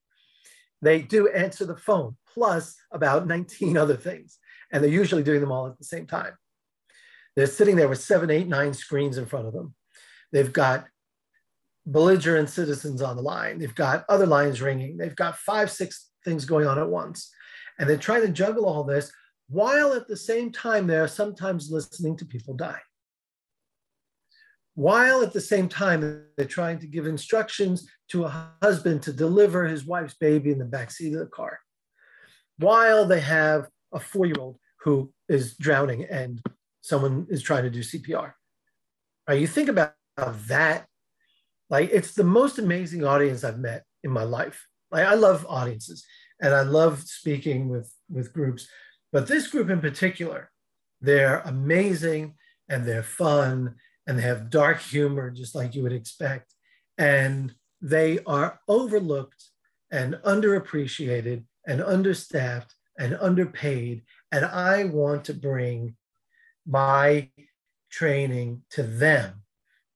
[0.82, 4.38] They do answer the phone plus about 19 other things.
[4.72, 6.32] And they're usually doing them all at the same time.
[7.34, 9.74] They're sitting there with seven, eight, nine screens in front of them.
[10.32, 10.86] They've got
[11.86, 13.58] belligerent citizens on the line.
[13.58, 14.96] They've got other lines ringing.
[14.96, 17.30] They've got five, six things going on at once.
[17.78, 19.12] And they're trying to juggle all this
[19.48, 22.80] while at the same time they're sometimes listening to people die.
[24.76, 29.66] While at the same time they're trying to give instructions to a husband to deliver
[29.66, 31.58] his wife's baby in the backseat of the car
[32.58, 36.42] while they have a four year old who is drowning and
[36.82, 38.32] someone is trying to do CPR.
[39.26, 39.40] Right?
[39.40, 40.86] You think about that,
[41.70, 44.66] like it's the most amazing audience I've met in my life.
[44.90, 46.04] Like I love audiences
[46.40, 48.68] and I love speaking with, with groups,
[49.10, 50.50] but this group in particular,
[51.00, 52.34] they're amazing
[52.68, 56.54] and they're fun and they have dark humor, just like you would expect.
[56.98, 59.44] And they are overlooked
[59.90, 64.02] and underappreciated and understaffed and underpaid.
[64.32, 65.96] And I want to bring
[66.66, 67.30] my
[67.90, 69.42] training to them.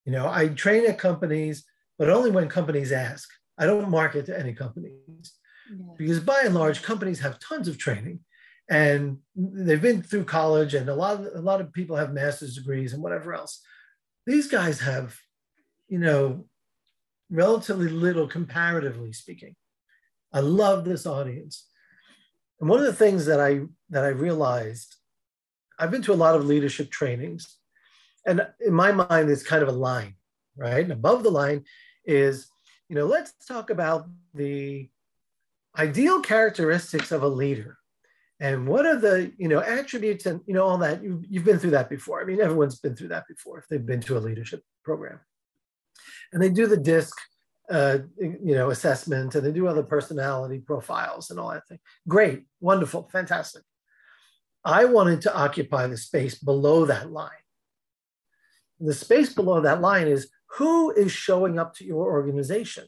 [0.05, 1.65] You know, I train at companies,
[1.99, 3.29] but only when companies ask.
[3.59, 5.33] I don't market to any companies
[5.71, 5.93] yeah.
[5.99, 8.21] because by and large, companies have tons of training
[8.71, 12.55] and they've been through college and a lot of, a lot of people have master's
[12.55, 13.61] degrees and whatever else.
[14.31, 15.19] These guys have,
[15.89, 16.45] you know,
[17.31, 19.57] relatively little comparatively speaking.
[20.33, 21.67] I love this audience.
[22.61, 24.95] And one of the things that I that I realized,
[25.81, 27.57] I've been to a lot of leadership trainings,
[28.25, 30.15] and in my mind, it's kind of a line,
[30.57, 30.85] right?
[30.85, 31.65] And above the line
[32.05, 32.47] is,
[32.89, 34.89] you know, let's talk about the
[35.77, 37.80] ideal characteristics of a leader.
[38.41, 41.59] And what are the, you know, attributes and, you know, all that, you've, you've been
[41.59, 42.23] through that before.
[42.23, 45.21] I mean, everyone's been through that before if they've been to a leadership program.
[46.33, 47.15] And they do the DISC
[47.71, 51.79] uh, you know, assessment and they do other personality profiles and all that thing.
[52.09, 53.63] Great, wonderful, fantastic.
[54.65, 57.31] I wanted to occupy the space below that line.
[58.81, 62.87] The space below that line is who is showing up to your organization?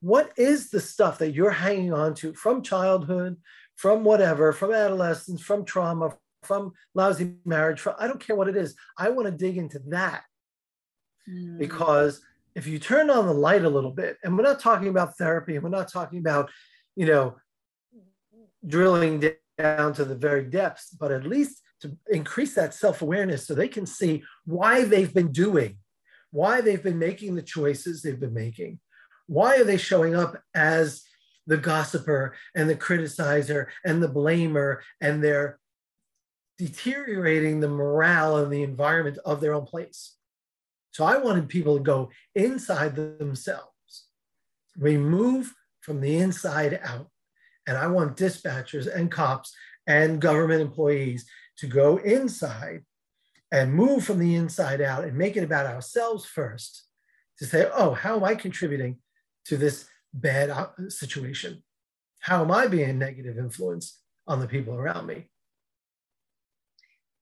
[0.00, 3.36] What is the stuff that you're hanging on to from childhood,
[3.78, 6.12] from whatever, from adolescence, from trauma,
[6.42, 7.80] from lousy marriage?
[7.80, 8.74] From, I don't care what it is.
[8.98, 10.24] I want to dig into that
[11.30, 11.58] mm.
[11.58, 12.20] because
[12.56, 15.54] if you turn on the light a little bit, and we're not talking about therapy,
[15.54, 16.50] and we're not talking about,
[16.96, 17.36] you know,
[18.66, 23.54] drilling down to the very depths, but at least to increase that self awareness so
[23.54, 25.78] they can see why they've been doing,
[26.32, 28.80] why they've been making the choices they've been making.
[29.28, 31.04] Why are they showing up as
[31.48, 35.58] the gossiper and the criticizer and the blamer, and they're
[36.58, 40.14] deteriorating the morale and the environment of their own place?
[40.92, 44.06] So I wanted people to go inside themselves,
[44.76, 47.08] remove from the inside out.
[47.66, 49.54] And I want dispatchers and cops
[49.86, 51.26] and government employees
[51.58, 52.84] to go inside
[53.52, 56.84] and move from the inside out and make it about ourselves first
[57.38, 58.98] to say, oh, how am I contributing
[59.46, 61.62] to this bad uh, situation?
[62.20, 65.28] How am I being a negative influence on the people around me?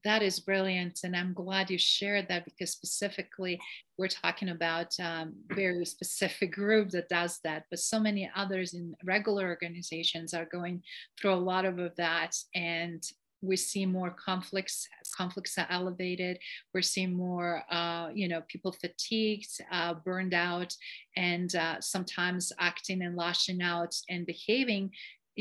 [0.07, 3.61] that is brilliant and i'm glad you shared that because specifically
[3.99, 8.95] we're talking about um, very specific group that does that but so many others in
[9.05, 10.81] regular organizations are going
[11.21, 13.03] through a lot of that and
[13.43, 16.39] we see more conflicts conflicts are elevated
[16.75, 20.73] we're seeing more uh, you know people fatigued uh, burned out
[21.17, 24.91] and uh, sometimes acting and lashing out and behaving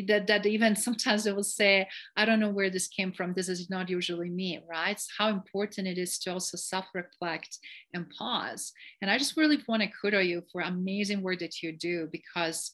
[0.08, 3.34] that, that even sometimes they will say, I don't know where this came from.
[3.34, 5.02] This is not usually me, right?
[5.18, 7.58] How important it is to also self reflect
[7.94, 8.74] and pause.
[9.02, 12.72] And I just really want to kudo you for amazing work that you do because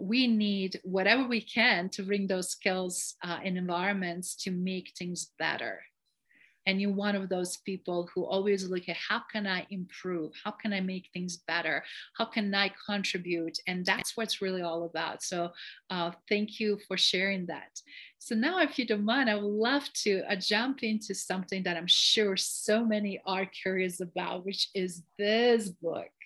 [0.00, 5.32] we need whatever we can to bring those skills uh, in environments to make things
[5.38, 5.80] better.
[6.66, 10.32] And you're one of those people who always look at how can i improve?
[10.44, 11.82] How can i make things better?
[12.16, 13.58] How can i contribute?
[13.66, 15.22] And that's what's really all about.
[15.22, 15.50] So
[15.88, 17.80] uh, thank you for sharing that.
[18.18, 21.76] So now if you don't mind i would love to uh, jump into something that
[21.76, 26.08] i'm sure so many are curious about which is this book.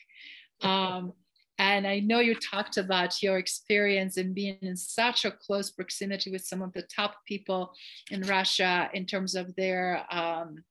[0.62, 1.12] Um,
[1.58, 6.30] and I know you talked about your experience in being in such a close proximity
[6.30, 7.72] with some of the top people
[8.10, 10.64] in Russia in terms of their um,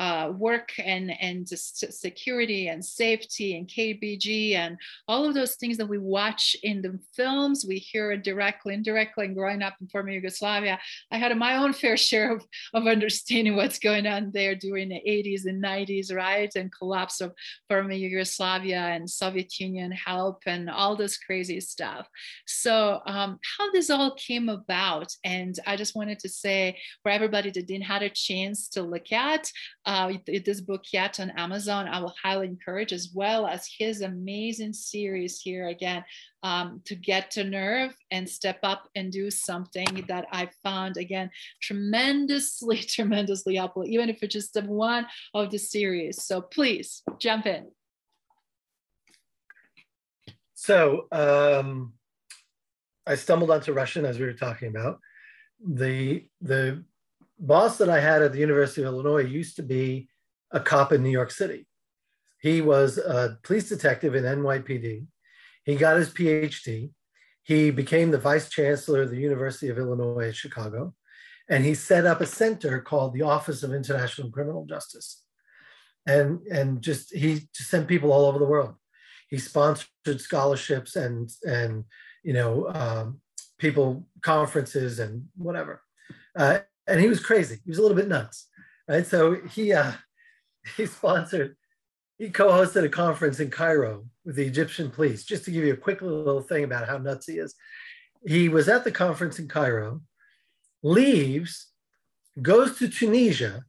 [0.00, 5.90] uh, work and and security and safety and KBG and all of those things that
[5.90, 9.26] we watch in the films, we hear it directly, indirectly.
[9.26, 10.80] And growing up in former Yugoslavia,
[11.12, 15.02] I had my own fair share of, of understanding what's going on there during the
[15.06, 16.50] 80s and 90s, right?
[16.56, 17.34] And collapse of
[17.68, 22.08] former Yugoslavia and Soviet Union help and all this crazy stuff.
[22.46, 27.50] So um, how this all came about, and I just wanted to say for everybody
[27.50, 29.52] that didn't have a chance to look at
[29.90, 30.12] uh,
[30.44, 35.40] this book yet on Amazon, I will highly encourage, as well as his amazing series
[35.40, 36.04] here again,
[36.44, 41.28] um, to get to nerve and step up and do something that I found again
[41.60, 46.22] tremendously, tremendously helpful, even if it's just the one of the series.
[46.22, 47.72] So please jump in.
[50.54, 51.94] So um,
[53.08, 55.00] I stumbled onto Russian as we were talking about.
[55.66, 56.84] The the
[57.40, 60.08] boss that I had at the University of Illinois used to be
[60.52, 61.66] a cop in New York City.
[62.40, 65.06] He was a police detective in NYPD.
[65.64, 66.90] He got his PhD.
[67.42, 70.94] He became the vice chancellor of the University of Illinois at Chicago.
[71.48, 75.22] And he set up a center called the Office of International Criminal Justice.
[76.06, 78.74] And, and just he just sent people all over the world.
[79.28, 79.86] he sponsored
[80.18, 81.84] scholarships and and
[82.22, 83.20] you know um,
[83.58, 85.82] people conferences and whatever.
[86.34, 86.60] Uh,
[86.90, 87.60] and he was crazy.
[87.64, 88.48] He was a little bit nuts,
[88.88, 89.06] right?
[89.06, 89.92] So he uh,
[90.76, 91.56] he sponsored,
[92.18, 95.24] he co-hosted a conference in Cairo with the Egyptian police.
[95.24, 97.54] Just to give you a quick little thing about how nuts he is,
[98.26, 100.02] he was at the conference in Cairo,
[100.82, 101.68] leaves,
[102.42, 103.64] goes to Tunisia,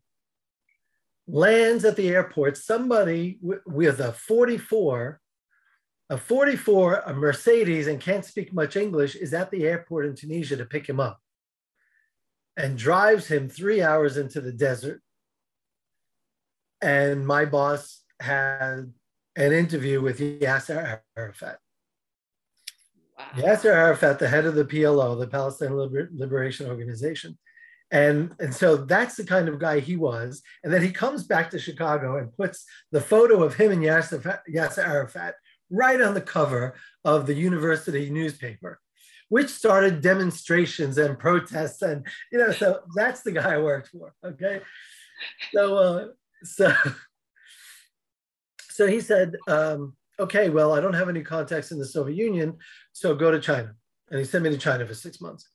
[1.28, 2.58] lands at the airport.
[2.58, 5.20] Somebody with a 44
[6.10, 10.58] a 44, a Mercedes, and can't speak much English, is at the airport in Tunisia
[10.58, 11.22] to pick him up
[12.58, 15.02] and drives him three hours into the desert.
[16.82, 18.94] And my boss had
[19.36, 21.60] an interview with Yasser Arafat.
[23.18, 23.26] Wow.
[23.36, 27.38] Yasser Arafat, the head of the PLO, the Palestine Liber- Liberation Organization.
[27.92, 30.42] And, and so that's the kind of guy he was.
[30.64, 34.40] And then he comes back to Chicago and puts the photo of him and Yasser,
[34.50, 35.36] Yasser Arafat
[35.70, 38.80] right on the cover of the university newspaper,
[39.32, 41.82] which started demonstrations and protests.
[41.82, 44.14] And, you know, so that's the guy I worked for.
[44.26, 44.60] Okay.
[45.54, 46.08] So, uh,
[46.44, 46.74] so,
[48.70, 52.58] so he said, um, okay, well, I don't have any contacts in the Soviet Union,
[52.92, 53.74] so go to China.
[54.10, 55.48] And he sent me to China for six months.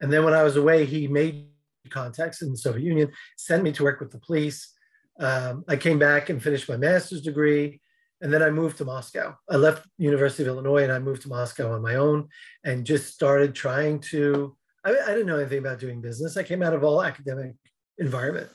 [0.00, 1.46] And then when I was away, he made
[1.90, 4.74] contacts in the Soviet Union, sent me to work with the police.
[5.20, 7.80] Um, I came back and finished my master's degree.
[8.20, 9.36] And then I moved to Moscow.
[9.50, 12.28] I left University of Illinois and I moved to Moscow on my own
[12.64, 14.56] and just started trying to.
[14.84, 16.36] I, I didn't know anything about doing business.
[16.36, 17.54] I came out of all academic
[17.98, 18.48] environment,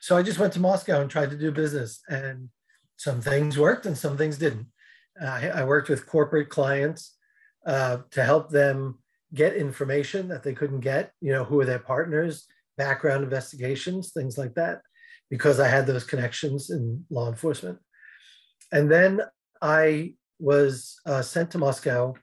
[0.00, 2.00] so I just went to Moscow and tried to do business.
[2.08, 2.48] And
[2.96, 4.66] some things worked and some things didn't.
[5.20, 7.16] I, I worked with corporate clients
[7.66, 8.98] uh, to help them
[9.32, 11.12] get information that they couldn't get.
[11.20, 12.46] You know, who are their partners,
[12.76, 14.80] background investigations, things like that,
[15.30, 17.78] because I had those connections in law enforcement.
[18.72, 19.20] And then
[19.62, 22.14] I was uh, sent to Moscow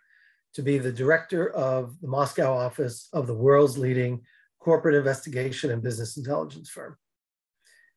[0.53, 4.21] to be the director of the Moscow office of the world's leading
[4.59, 6.97] corporate investigation and business intelligence firm.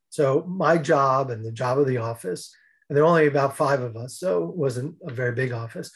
[0.08, 2.54] So my job and the job of the office,
[2.88, 5.90] and there are only about five of us, so it wasn't a very big office.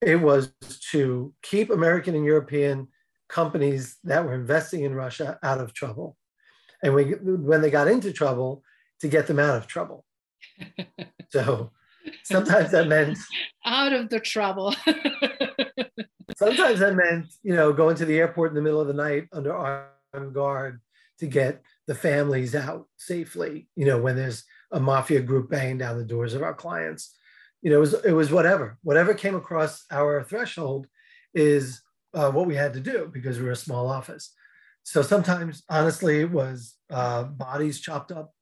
[0.00, 0.52] It was
[0.92, 2.88] to keep American and European
[3.28, 6.16] companies that were investing in Russia out of trouble.
[6.82, 8.62] And we, when they got into trouble,
[9.00, 10.04] to get them out of trouble.
[11.32, 11.70] so
[12.24, 13.18] sometimes that meant
[13.64, 14.74] out of the trouble.
[16.36, 19.28] sometimes that meant, you know, going to the airport in the middle of the night
[19.32, 20.80] under armed guard
[21.18, 25.98] to get the families out safely, you know, when there's a mafia group banging down
[25.98, 27.16] the doors of our clients.
[27.62, 30.86] You know, it was, it was whatever, whatever came across our threshold
[31.34, 31.82] is
[32.14, 34.32] uh, what we had to do because we were a small office.
[34.82, 38.32] So sometimes, honestly, it was uh, bodies chopped up.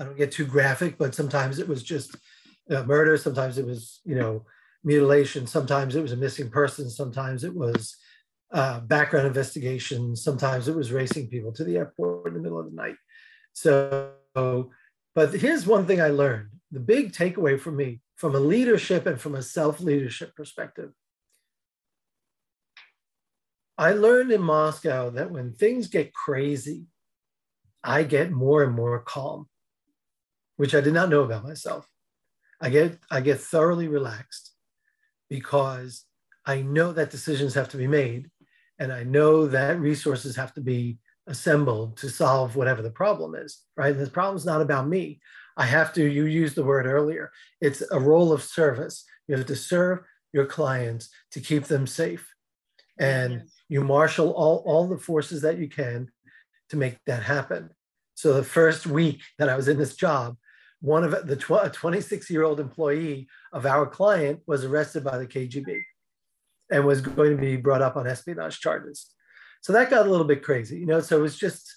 [0.00, 2.16] I don't get too graphic, but sometimes it was just
[2.70, 3.18] uh, murder.
[3.18, 4.46] Sometimes it was, you know,
[4.82, 5.46] mutilation.
[5.46, 6.88] Sometimes it was a missing person.
[6.88, 7.94] Sometimes it was
[8.50, 10.16] uh, background investigation.
[10.16, 12.96] Sometimes it was racing people to the airport in the middle of the night.
[13.52, 19.04] So, but here's one thing I learned: the big takeaway for me, from a leadership
[19.04, 20.92] and from a self-leadership perspective.
[23.76, 26.86] I learned in Moscow that when things get crazy,
[27.84, 29.49] I get more and more calm,
[30.60, 31.88] which I did not know about myself.
[32.60, 34.52] I get I get thoroughly relaxed
[35.30, 36.04] because
[36.44, 38.30] I know that decisions have to be made
[38.78, 43.62] and I know that resources have to be assembled to solve whatever the problem is,
[43.74, 43.96] right?
[43.96, 45.22] And the problem's not about me.
[45.56, 47.32] I have to, you used the word earlier,
[47.62, 49.04] it's a role of service.
[49.28, 50.00] You have to serve
[50.34, 52.26] your clients to keep them safe.
[52.98, 56.10] And you marshal all, all the forces that you can
[56.68, 57.70] to make that happen.
[58.14, 60.36] So the first week that I was in this job,
[60.80, 65.82] one of the 26 year old employee of our client was arrested by the KGB
[66.70, 69.10] and was going to be brought up on espionage charges.
[69.60, 71.00] So that got a little bit crazy, you know.
[71.00, 71.70] So it was just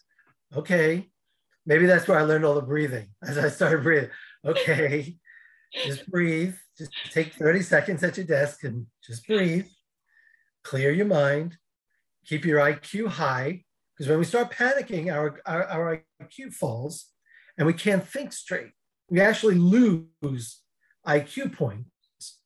[0.55, 1.09] okay.
[1.65, 4.09] Maybe that's where I learned all the breathing as I started breathing.
[4.45, 5.17] Okay,
[5.85, 6.55] just breathe.
[6.77, 9.67] Just take 30 seconds at your desk and just breathe.
[10.63, 11.57] Clear your mind.
[12.25, 17.07] Keep your IQ high because when we start panicking, our, our, our IQ falls
[17.57, 18.71] and we can't think straight
[19.13, 20.61] we actually lose
[21.05, 22.39] IQ points.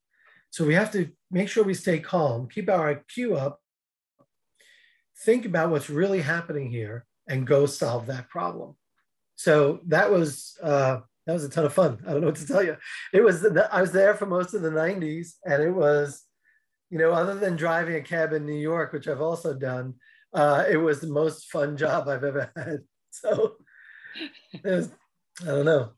[0.50, 3.62] So we have to make sure we stay calm, keep our IQ up,
[5.24, 8.76] think about what's really happening here, and go solve that problem.
[9.38, 12.00] So that was uh, that was a ton of fun.
[12.06, 12.76] I don't know what to tell you.
[13.14, 16.22] It was I was there for most of the '90s, and it was,
[16.90, 19.94] you know, other than driving a cab in New York, which I've also done,
[20.34, 22.80] uh, it was the most fun job I've ever had.
[23.10, 23.56] So,
[24.64, 24.92] was,
[25.42, 25.94] I don't know.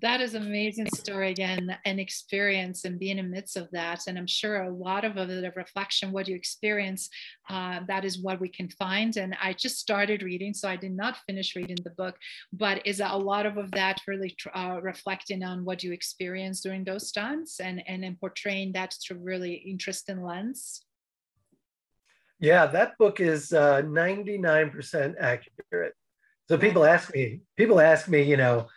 [0.00, 4.06] That is amazing story again and experience and being in the midst of that.
[4.06, 7.08] And i'm sure a lot of the reflection what you experience
[7.50, 9.16] uh, that is what we can find.
[9.16, 12.16] And i just started reading so i did not finish reading the book
[12.52, 16.84] but is a lot of, of that really uh, reflecting on what you experience during
[16.84, 20.84] those times and and in portraying that through really interesting lens?
[22.38, 25.94] Yeah that book is uh, 99% accurate.
[26.48, 28.68] So people ask me people ask me you know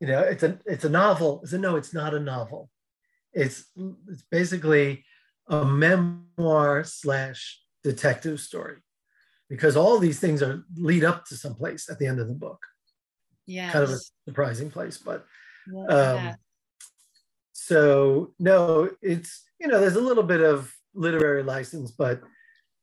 [0.00, 1.42] you know it's a it's a novel.
[1.44, 2.70] I said no it's not a novel.
[3.32, 3.64] It's
[4.08, 5.04] it's basically
[5.48, 8.76] a memoir slash detective story
[9.48, 12.34] because all these things are lead up to some place at the end of the
[12.34, 12.60] book.
[13.46, 15.26] Yeah kind of a surprising place but
[15.88, 16.34] um,
[17.52, 22.22] so no it's you know there's a little bit of literary license but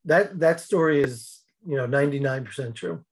[0.05, 3.03] that that story is you know 99% true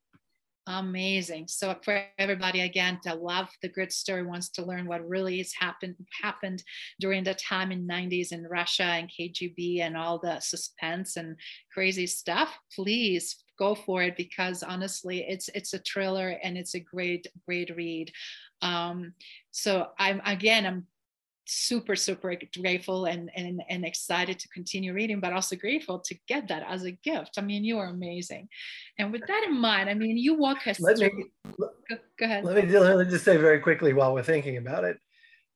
[0.68, 1.47] Amazing.
[1.47, 5.53] So for everybody again to love the grit story, wants to learn what really has
[5.53, 6.63] happened happened
[6.99, 11.38] during the time in 90s in Russia and KGB and all the suspense and
[11.72, 16.80] crazy stuff, please go for it because honestly it's it's a thriller and it's a
[16.80, 18.11] great great read
[18.61, 19.13] um,
[19.51, 20.86] so i'm again i'm
[21.48, 26.48] super super grateful and, and and excited to continue reading but also grateful to get
[26.48, 27.38] that as a gift.
[27.38, 28.50] I mean you are amazing.
[28.98, 31.26] And with that in mind i mean you walk us let through me,
[31.60, 32.43] go, go, ahead.
[32.43, 34.98] let me, let me just say very quickly while we're thinking about it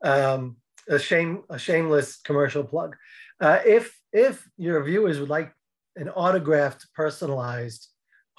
[0.04, 2.96] um, a shame a shameless commercial plug.
[3.40, 5.54] Uh, if if your viewers would like
[5.96, 7.88] an autographed personalized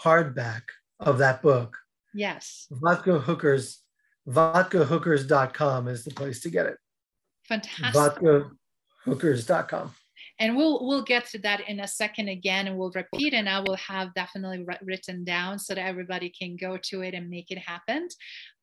[0.03, 0.63] hardback
[0.99, 1.77] of that book
[2.15, 2.67] yes.
[2.71, 3.81] vodka hookers
[4.29, 6.77] vodkahookers.com is the place to get it
[7.51, 8.23] Fantastic.
[9.07, 9.95] Vodkahookers.com.
[10.39, 13.61] And we'll we'll get to that in a second again, and we'll repeat, and I
[13.61, 17.59] will have definitely written down so that everybody can go to it and make it
[17.59, 18.09] happen.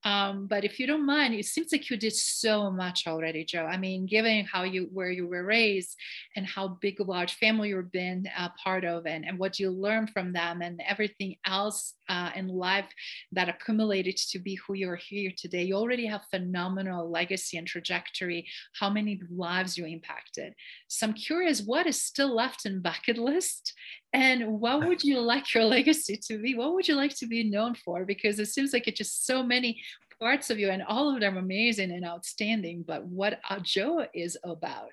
[0.04, 3.66] Um, but if you don't mind, it seems like you did so much already, Joe.
[3.66, 5.96] I mean, given how you where you were raised
[6.36, 9.70] and how big a large family you've been a part of, and, and what you
[9.70, 12.86] learned from them, and everything else uh, in life
[13.32, 18.48] that accumulated to be who you're here today, you already have phenomenal legacy and trajectory.
[18.80, 20.54] How many lives you impacted?
[20.88, 23.74] So I'm curious, what is still left in bucket list,
[24.14, 26.56] and what would you like your legacy to be?
[26.56, 28.06] What would you like to be known for?
[28.06, 29.82] Because it seems like it's just so many
[30.20, 32.84] parts of you, and all of them amazing and outstanding.
[32.88, 34.92] But what Joe is about?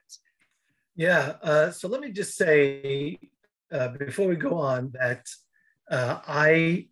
[0.96, 1.34] Yeah.
[1.42, 3.18] Uh, so let me just say
[3.72, 5.26] uh, before we go on that
[5.90, 6.86] uh, I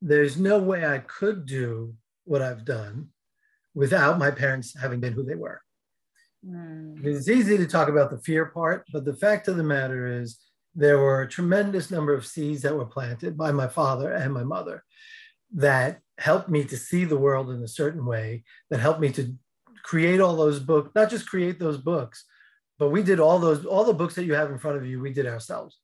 [0.00, 1.94] there's no way I could do
[2.24, 3.08] what I've done
[3.74, 5.60] without my parents having been who they were.
[6.44, 7.04] Mm.
[7.04, 10.38] It's easy to talk about the fear part, but the fact of the matter is
[10.74, 14.44] there were a tremendous number of seeds that were planted by my father and my
[14.44, 14.84] mother
[15.54, 19.34] that helped me to see the world in a certain way, that helped me to
[19.82, 22.24] create all those books, not just create those books,
[22.78, 25.00] but we did all those, all the books that you have in front of you,
[25.00, 25.78] we did ourselves.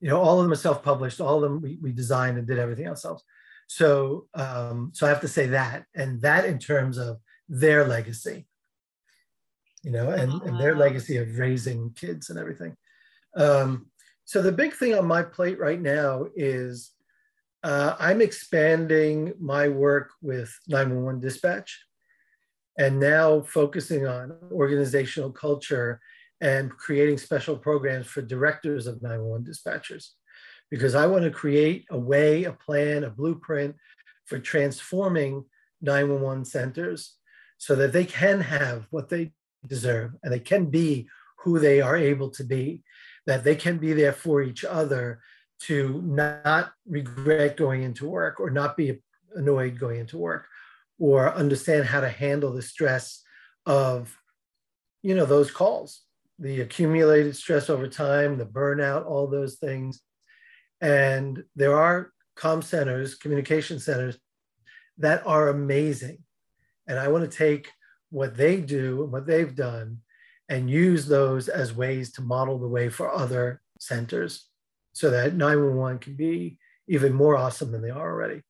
[0.00, 2.58] You know, all of them are self-published, all of them we, we designed and did
[2.58, 3.22] everything ourselves.
[3.66, 7.18] So, um, so I have to say that, and that in terms of
[7.48, 8.46] their legacy,
[9.82, 12.76] you know, and, and their legacy of raising kids and everything.
[13.36, 13.86] Um,
[14.24, 16.92] so the big thing on my plate right now is
[17.62, 21.82] uh, I'm expanding my work with 911 dispatch
[22.78, 26.00] and now focusing on organizational culture
[26.40, 30.10] and creating special programs for directors of 911 dispatchers
[30.70, 33.76] because I want to create a way, a plan, a blueprint
[34.26, 35.44] for transforming
[35.82, 37.14] 911 centers
[37.58, 39.32] so that they can have what they
[39.66, 41.08] deserve and they can be
[41.38, 42.82] who they are able to be
[43.26, 45.20] that they can be there for each other
[45.60, 49.00] to not regret going into work or not be
[49.34, 50.46] annoyed going into work
[50.98, 53.22] or understand how to handle the stress
[53.66, 54.16] of
[55.02, 56.04] you know those calls
[56.38, 60.00] the accumulated stress over time the burnout all those things.
[60.80, 64.18] And there are com centers communication centers
[64.98, 66.18] that are amazing.
[66.86, 67.70] And i want to take
[68.10, 69.98] what they do and what they've done
[70.48, 74.48] and use those as ways to model the way for other centers
[74.92, 78.42] so that 911 can be even more awesome than they are already.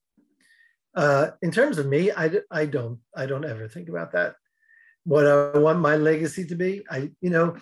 [0.95, 4.37] Uh, in terms of me, I, I don't I don't ever think about that.
[5.05, 7.57] What I want my legacy to be, I you know,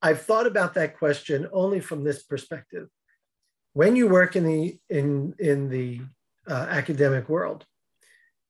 [0.00, 2.88] I've thought about that question only from this perspective.
[3.74, 6.00] When you work in the in in the
[6.48, 7.66] uh, academic world,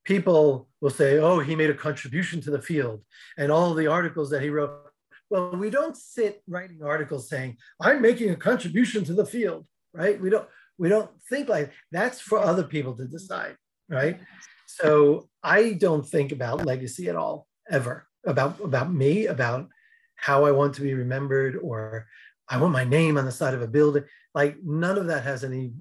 [0.04, 3.02] people will say, "Oh, he made a contribution to the field,"
[3.36, 4.87] and all the articles that he wrote
[5.30, 10.20] well, we don't sit writing articles saying, I'm making a contribution to the field, right?
[10.20, 10.48] We don't,
[10.78, 13.56] we don't think like that's for other people to decide,
[13.88, 14.20] right?
[14.66, 18.06] So I don't think about legacy at all, ever.
[18.24, 19.68] about about me, about
[20.16, 22.06] how I want to be remembered, or
[22.48, 24.04] I want my name on the side of a building.
[24.34, 25.72] Like none of that has any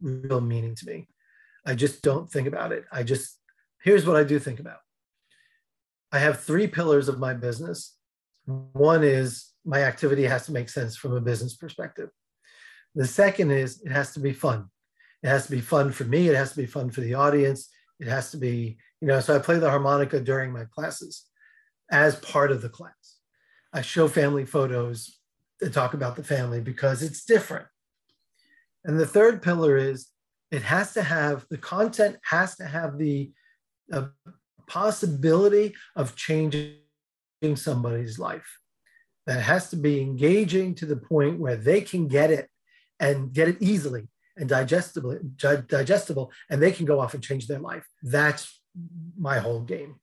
[0.00, 1.08] real meaning to me.
[1.66, 2.84] I just don't think about it.
[2.90, 3.38] I just
[3.82, 4.78] here's what I do think about.
[6.12, 7.96] I have three pillars of my business.
[8.72, 12.10] One is my activity has to make sense from a business perspective.
[12.94, 14.68] The second is it has to be fun.
[15.22, 16.28] It has to be fun for me.
[16.28, 17.68] It has to be fun for the audience.
[18.00, 21.26] It has to be, you know, so I play the harmonica during my classes
[21.90, 23.18] as part of the class.
[23.72, 25.18] I show family photos
[25.62, 27.66] to talk about the family because it's different.
[28.84, 30.08] And the third pillar is
[30.50, 33.32] it has to have the content has to have the
[33.92, 34.06] uh,
[34.66, 36.76] possibility of changing
[37.56, 38.58] somebody's life.
[39.26, 42.48] That has to be engaging to the point where they can get it
[42.98, 47.58] and get it easily and digestible, digestible, and they can go off and change their
[47.58, 47.86] life.
[48.02, 48.60] That's
[49.18, 49.96] my whole game.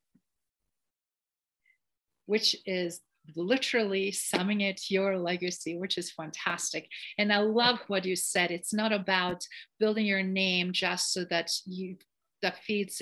[2.25, 3.01] Which is
[3.35, 6.87] literally summing it your legacy, which is fantastic.
[7.17, 8.51] And I love what you said.
[8.51, 9.43] It's not about
[9.79, 11.97] building your name just so that you
[12.41, 13.01] that feeds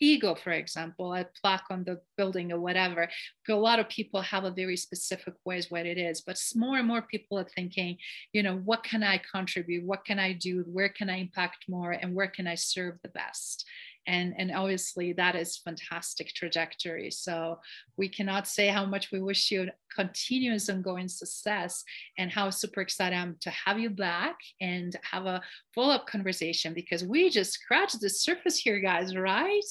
[0.00, 3.08] ego, for example, a plaque on the building or whatever.
[3.48, 6.86] A lot of people have a very specific ways what it is, but more and
[6.86, 7.96] more people are thinking,
[8.32, 9.84] you know, what can I contribute?
[9.84, 10.64] What can I do?
[10.66, 11.92] Where can I impact more?
[11.92, 13.64] And where can I serve the best?
[14.08, 17.58] and and obviously that is fantastic trajectory so
[17.96, 21.84] we cannot say how much we wish you continuous ongoing success
[22.18, 25.40] and how super excited i'm to have you back and have a
[25.74, 29.62] follow-up conversation because we just scratched the surface here guys right?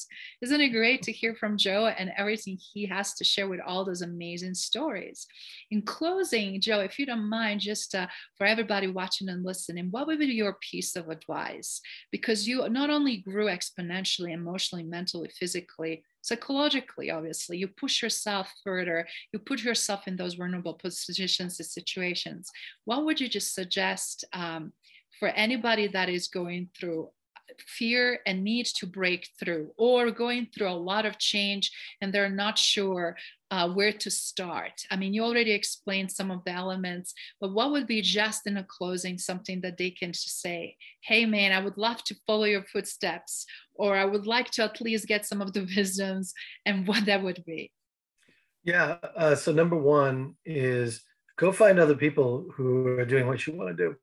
[0.42, 3.84] Isn't it great to hear from joe and everything he has to share with all
[3.84, 5.26] those amazing stories?
[5.70, 8.06] In closing joe if you don't mind just uh,
[8.36, 11.80] for everybody watching and listening what would be your piece of advice?
[12.10, 17.58] Because you not only grew exponentially emotionally, mentally, physically, psychologically, obviously.
[17.58, 22.50] You push yourself further, you put yourself in those vulnerable positions and situations.
[22.84, 24.72] What would you just suggest um,
[25.18, 27.10] for anybody that is going through
[27.66, 31.70] fear and need to break through or going through a lot of change
[32.00, 33.16] and they're not sure
[33.50, 34.82] uh, where to start.
[34.90, 38.56] I mean you already explained some of the elements but what would be just in
[38.56, 42.64] a closing something that they can say hey man i would love to follow your
[42.64, 46.34] footsteps or i would like to at least get some of the wisdoms
[46.66, 47.70] and what that would be?
[48.64, 51.02] Yeah uh, so number one is
[51.36, 53.96] go find other people who are doing what you want to do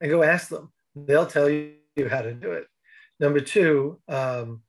[0.00, 0.72] and go ask them.
[0.94, 1.74] They'll tell you
[2.08, 2.66] how to do it
[3.18, 4.62] Number two, um,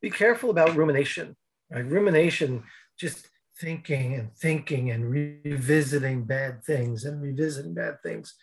[0.00, 1.36] be careful about rumination.
[1.70, 1.84] Right?
[1.84, 2.64] Rumination,
[2.98, 3.28] just
[3.60, 8.34] thinking and thinking and revisiting bad things and revisiting bad things.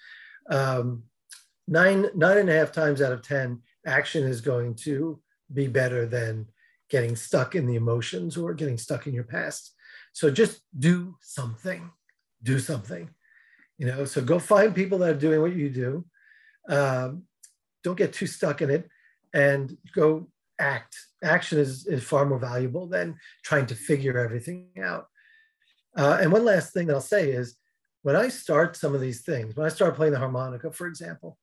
[0.49, 1.03] Um,
[1.67, 5.19] nine nine and a half times out of ten, action is going to
[5.53, 6.47] be better than
[6.89, 9.73] getting stuck in the emotions or getting stuck in your past.
[10.13, 11.89] So just do something.
[12.43, 13.09] Do something.
[13.77, 16.05] You know, so go find people that are doing what you do.
[16.69, 17.23] Um,
[17.83, 18.89] don't get too stuck in it
[19.35, 20.27] and go
[20.57, 20.95] act.
[21.21, 25.07] Action is, is far more valuable than trying to figure everything out.
[25.95, 27.57] Uh, and one last thing that I'll say is
[28.01, 31.37] when I start some of these things, when I start playing the harmonica, for example,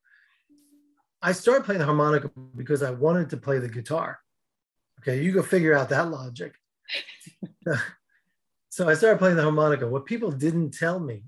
[1.20, 4.18] I started playing the harmonica because I wanted to play the guitar.
[5.00, 6.54] Okay, you go figure out that logic.
[8.70, 9.86] so I started playing the harmonica.
[9.86, 11.24] What people didn't tell me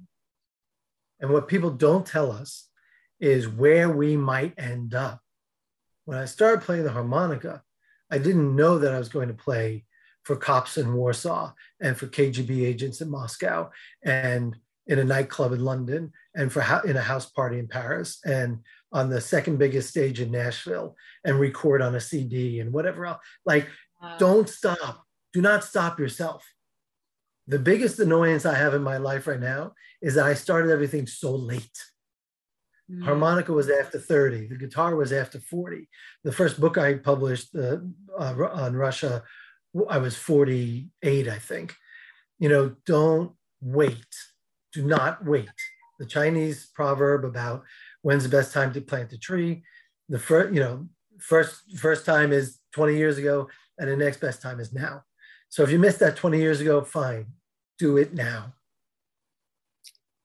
[1.21, 2.69] and what people don't tell us
[3.21, 5.21] is where we might end up
[6.05, 7.63] when I started playing the harmonica,
[8.11, 9.85] I didn't know that I was going to play
[10.23, 13.71] for cops in Warsaw and for KGB agents in Moscow
[14.03, 18.61] and in a nightclub in London and for in a house party in Paris and
[18.93, 23.21] on the second biggest stage in Nashville and record on a CD and whatever else.
[23.45, 23.69] Like,
[24.01, 24.17] wow.
[24.19, 25.05] don't stop.
[25.33, 26.45] Do not stop yourself.
[27.47, 31.07] The biggest annoyance I have in my life right now is that I started everything
[31.07, 31.79] so late.
[32.91, 33.05] Mm.
[33.05, 34.49] Harmonica was after 30.
[34.49, 35.89] The guitar was after 40.
[36.23, 37.79] The first book I published uh,
[38.19, 39.23] uh, on Russia,
[39.89, 41.75] I was 48, I think.
[42.39, 44.07] You know, don't wait.
[44.73, 45.49] Do not wait.
[45.99, 47.65] The Chinese proverb about
[48.03, 49.63] when's the best time to plant a tree.
[50.09, 54.43] The first, you know, first first time is 20 years ago, and the next best
[54.43, 55.05] time is now.
[55.49, 57.27] So if you missed that 20 years ago, fine,
[57.79, 58.55] do it now.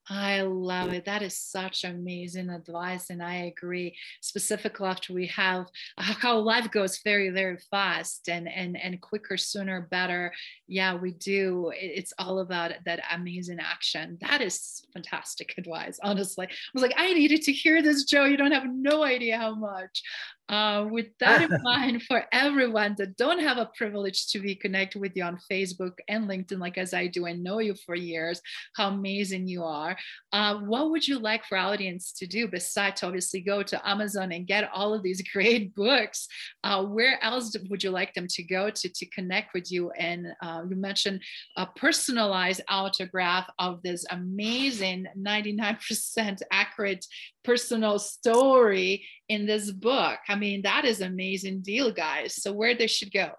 [0.10, 1.06] I love it.
[1.06, 3.12] That is such amazing advice.
[3.12, 8.76] And I agree, specifically after we have how life goes very, very fast and and
[8.82, 10.34] and quicker, sooner, better.
[10.68, 11.72] Yeah, we do.
[11.76, 14.18] It's all about that amazing action.
[14.22, 16.00] That is fantastic advice.
[16.02, 16.48] Honestly.
[16.48, 18.26] I was like, I needed to hear this, Joe.
[18.26, 20.02] You don't have no idea how much.
[20.50, 25.00] Uh, with that in mind, for everyone that don't have a privilege to be connected
[25.00, 28.42] with you on Facebook and LinkedIn, like as I do and know you for years,
[28.76, 29.96] how amazing you are.
[30.32, 34.48] Uh, what would you like for audience to do besides obviously go to Amazon and
[34.48, 36.28] get all of these great books?
[36.64, 39.92] Uh, where else would you like them to go to to connect with you?
[39.92, 41.22] And uh, you mentioned
[41.58, 47.06] a personalized autograph of this amazing 99% accurate
[47.44, 50.20] personal story in this book.
[50.28, 52.42] I mean, that is amazing deal, guys.
[52.42, 53.32] So where they should go?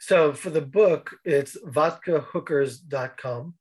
[0.00, 3.54] So for the book, it's vodkahookers.com.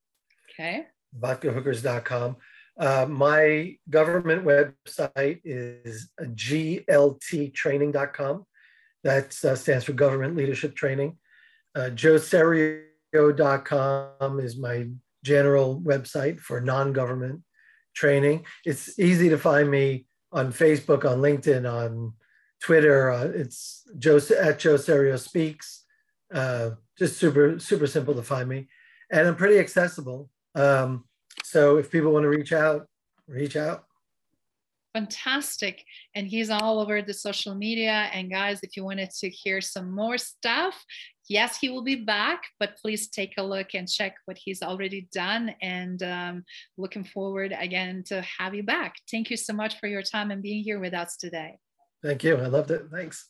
[0.52, 0.88] Okay.
[1.20, 2.38] Vodkahookers.com.
[2.78, 8.46] Uh, my government website is glttraining.com.
[9.04, 11.18] That uh, stands for Government Leadership Training.
[11.76, 14.88] Uh, joeserio.com is my
[15.24, 17.42] general website for non-government
[17.96, 18.46] training.
[18.66, 22.14] It's easy to find me on Facebook, on LinkedIn, on
[22.62, 23.12] Twitter.
[23.12, 25.84] Uh, it's Joe at Joe Serio Speaks.
[26.34, 28.68] Uh, just super super simple to find me,
[29.12, 30.30] and I'm pretty accessible.
[30.56, 31.06] Um,
[31.44, 32.88] so if people want to reach out,
[33.28, 33.86] reach out.
[34.94, 35.84] Fantastic.
[36.14, 38.10] And he's all over the social media.
[38.14, 40.84] And guys, if you wanted to hear some more stuff,
[41.28, 45.08] yes, he will be back, but please take a look and check what he's already
[45.12, 45.56] done.
[45.64, 46.44] And um,
[46.78, 48.94] looking forward again to have you back.
[49.10, 51.58] Thank you so much for your time and being here with us today.
[52.04, 52.36] Thank you.
[52.36, 52.84] I loved it.
[52.92, 53.30] Thanks.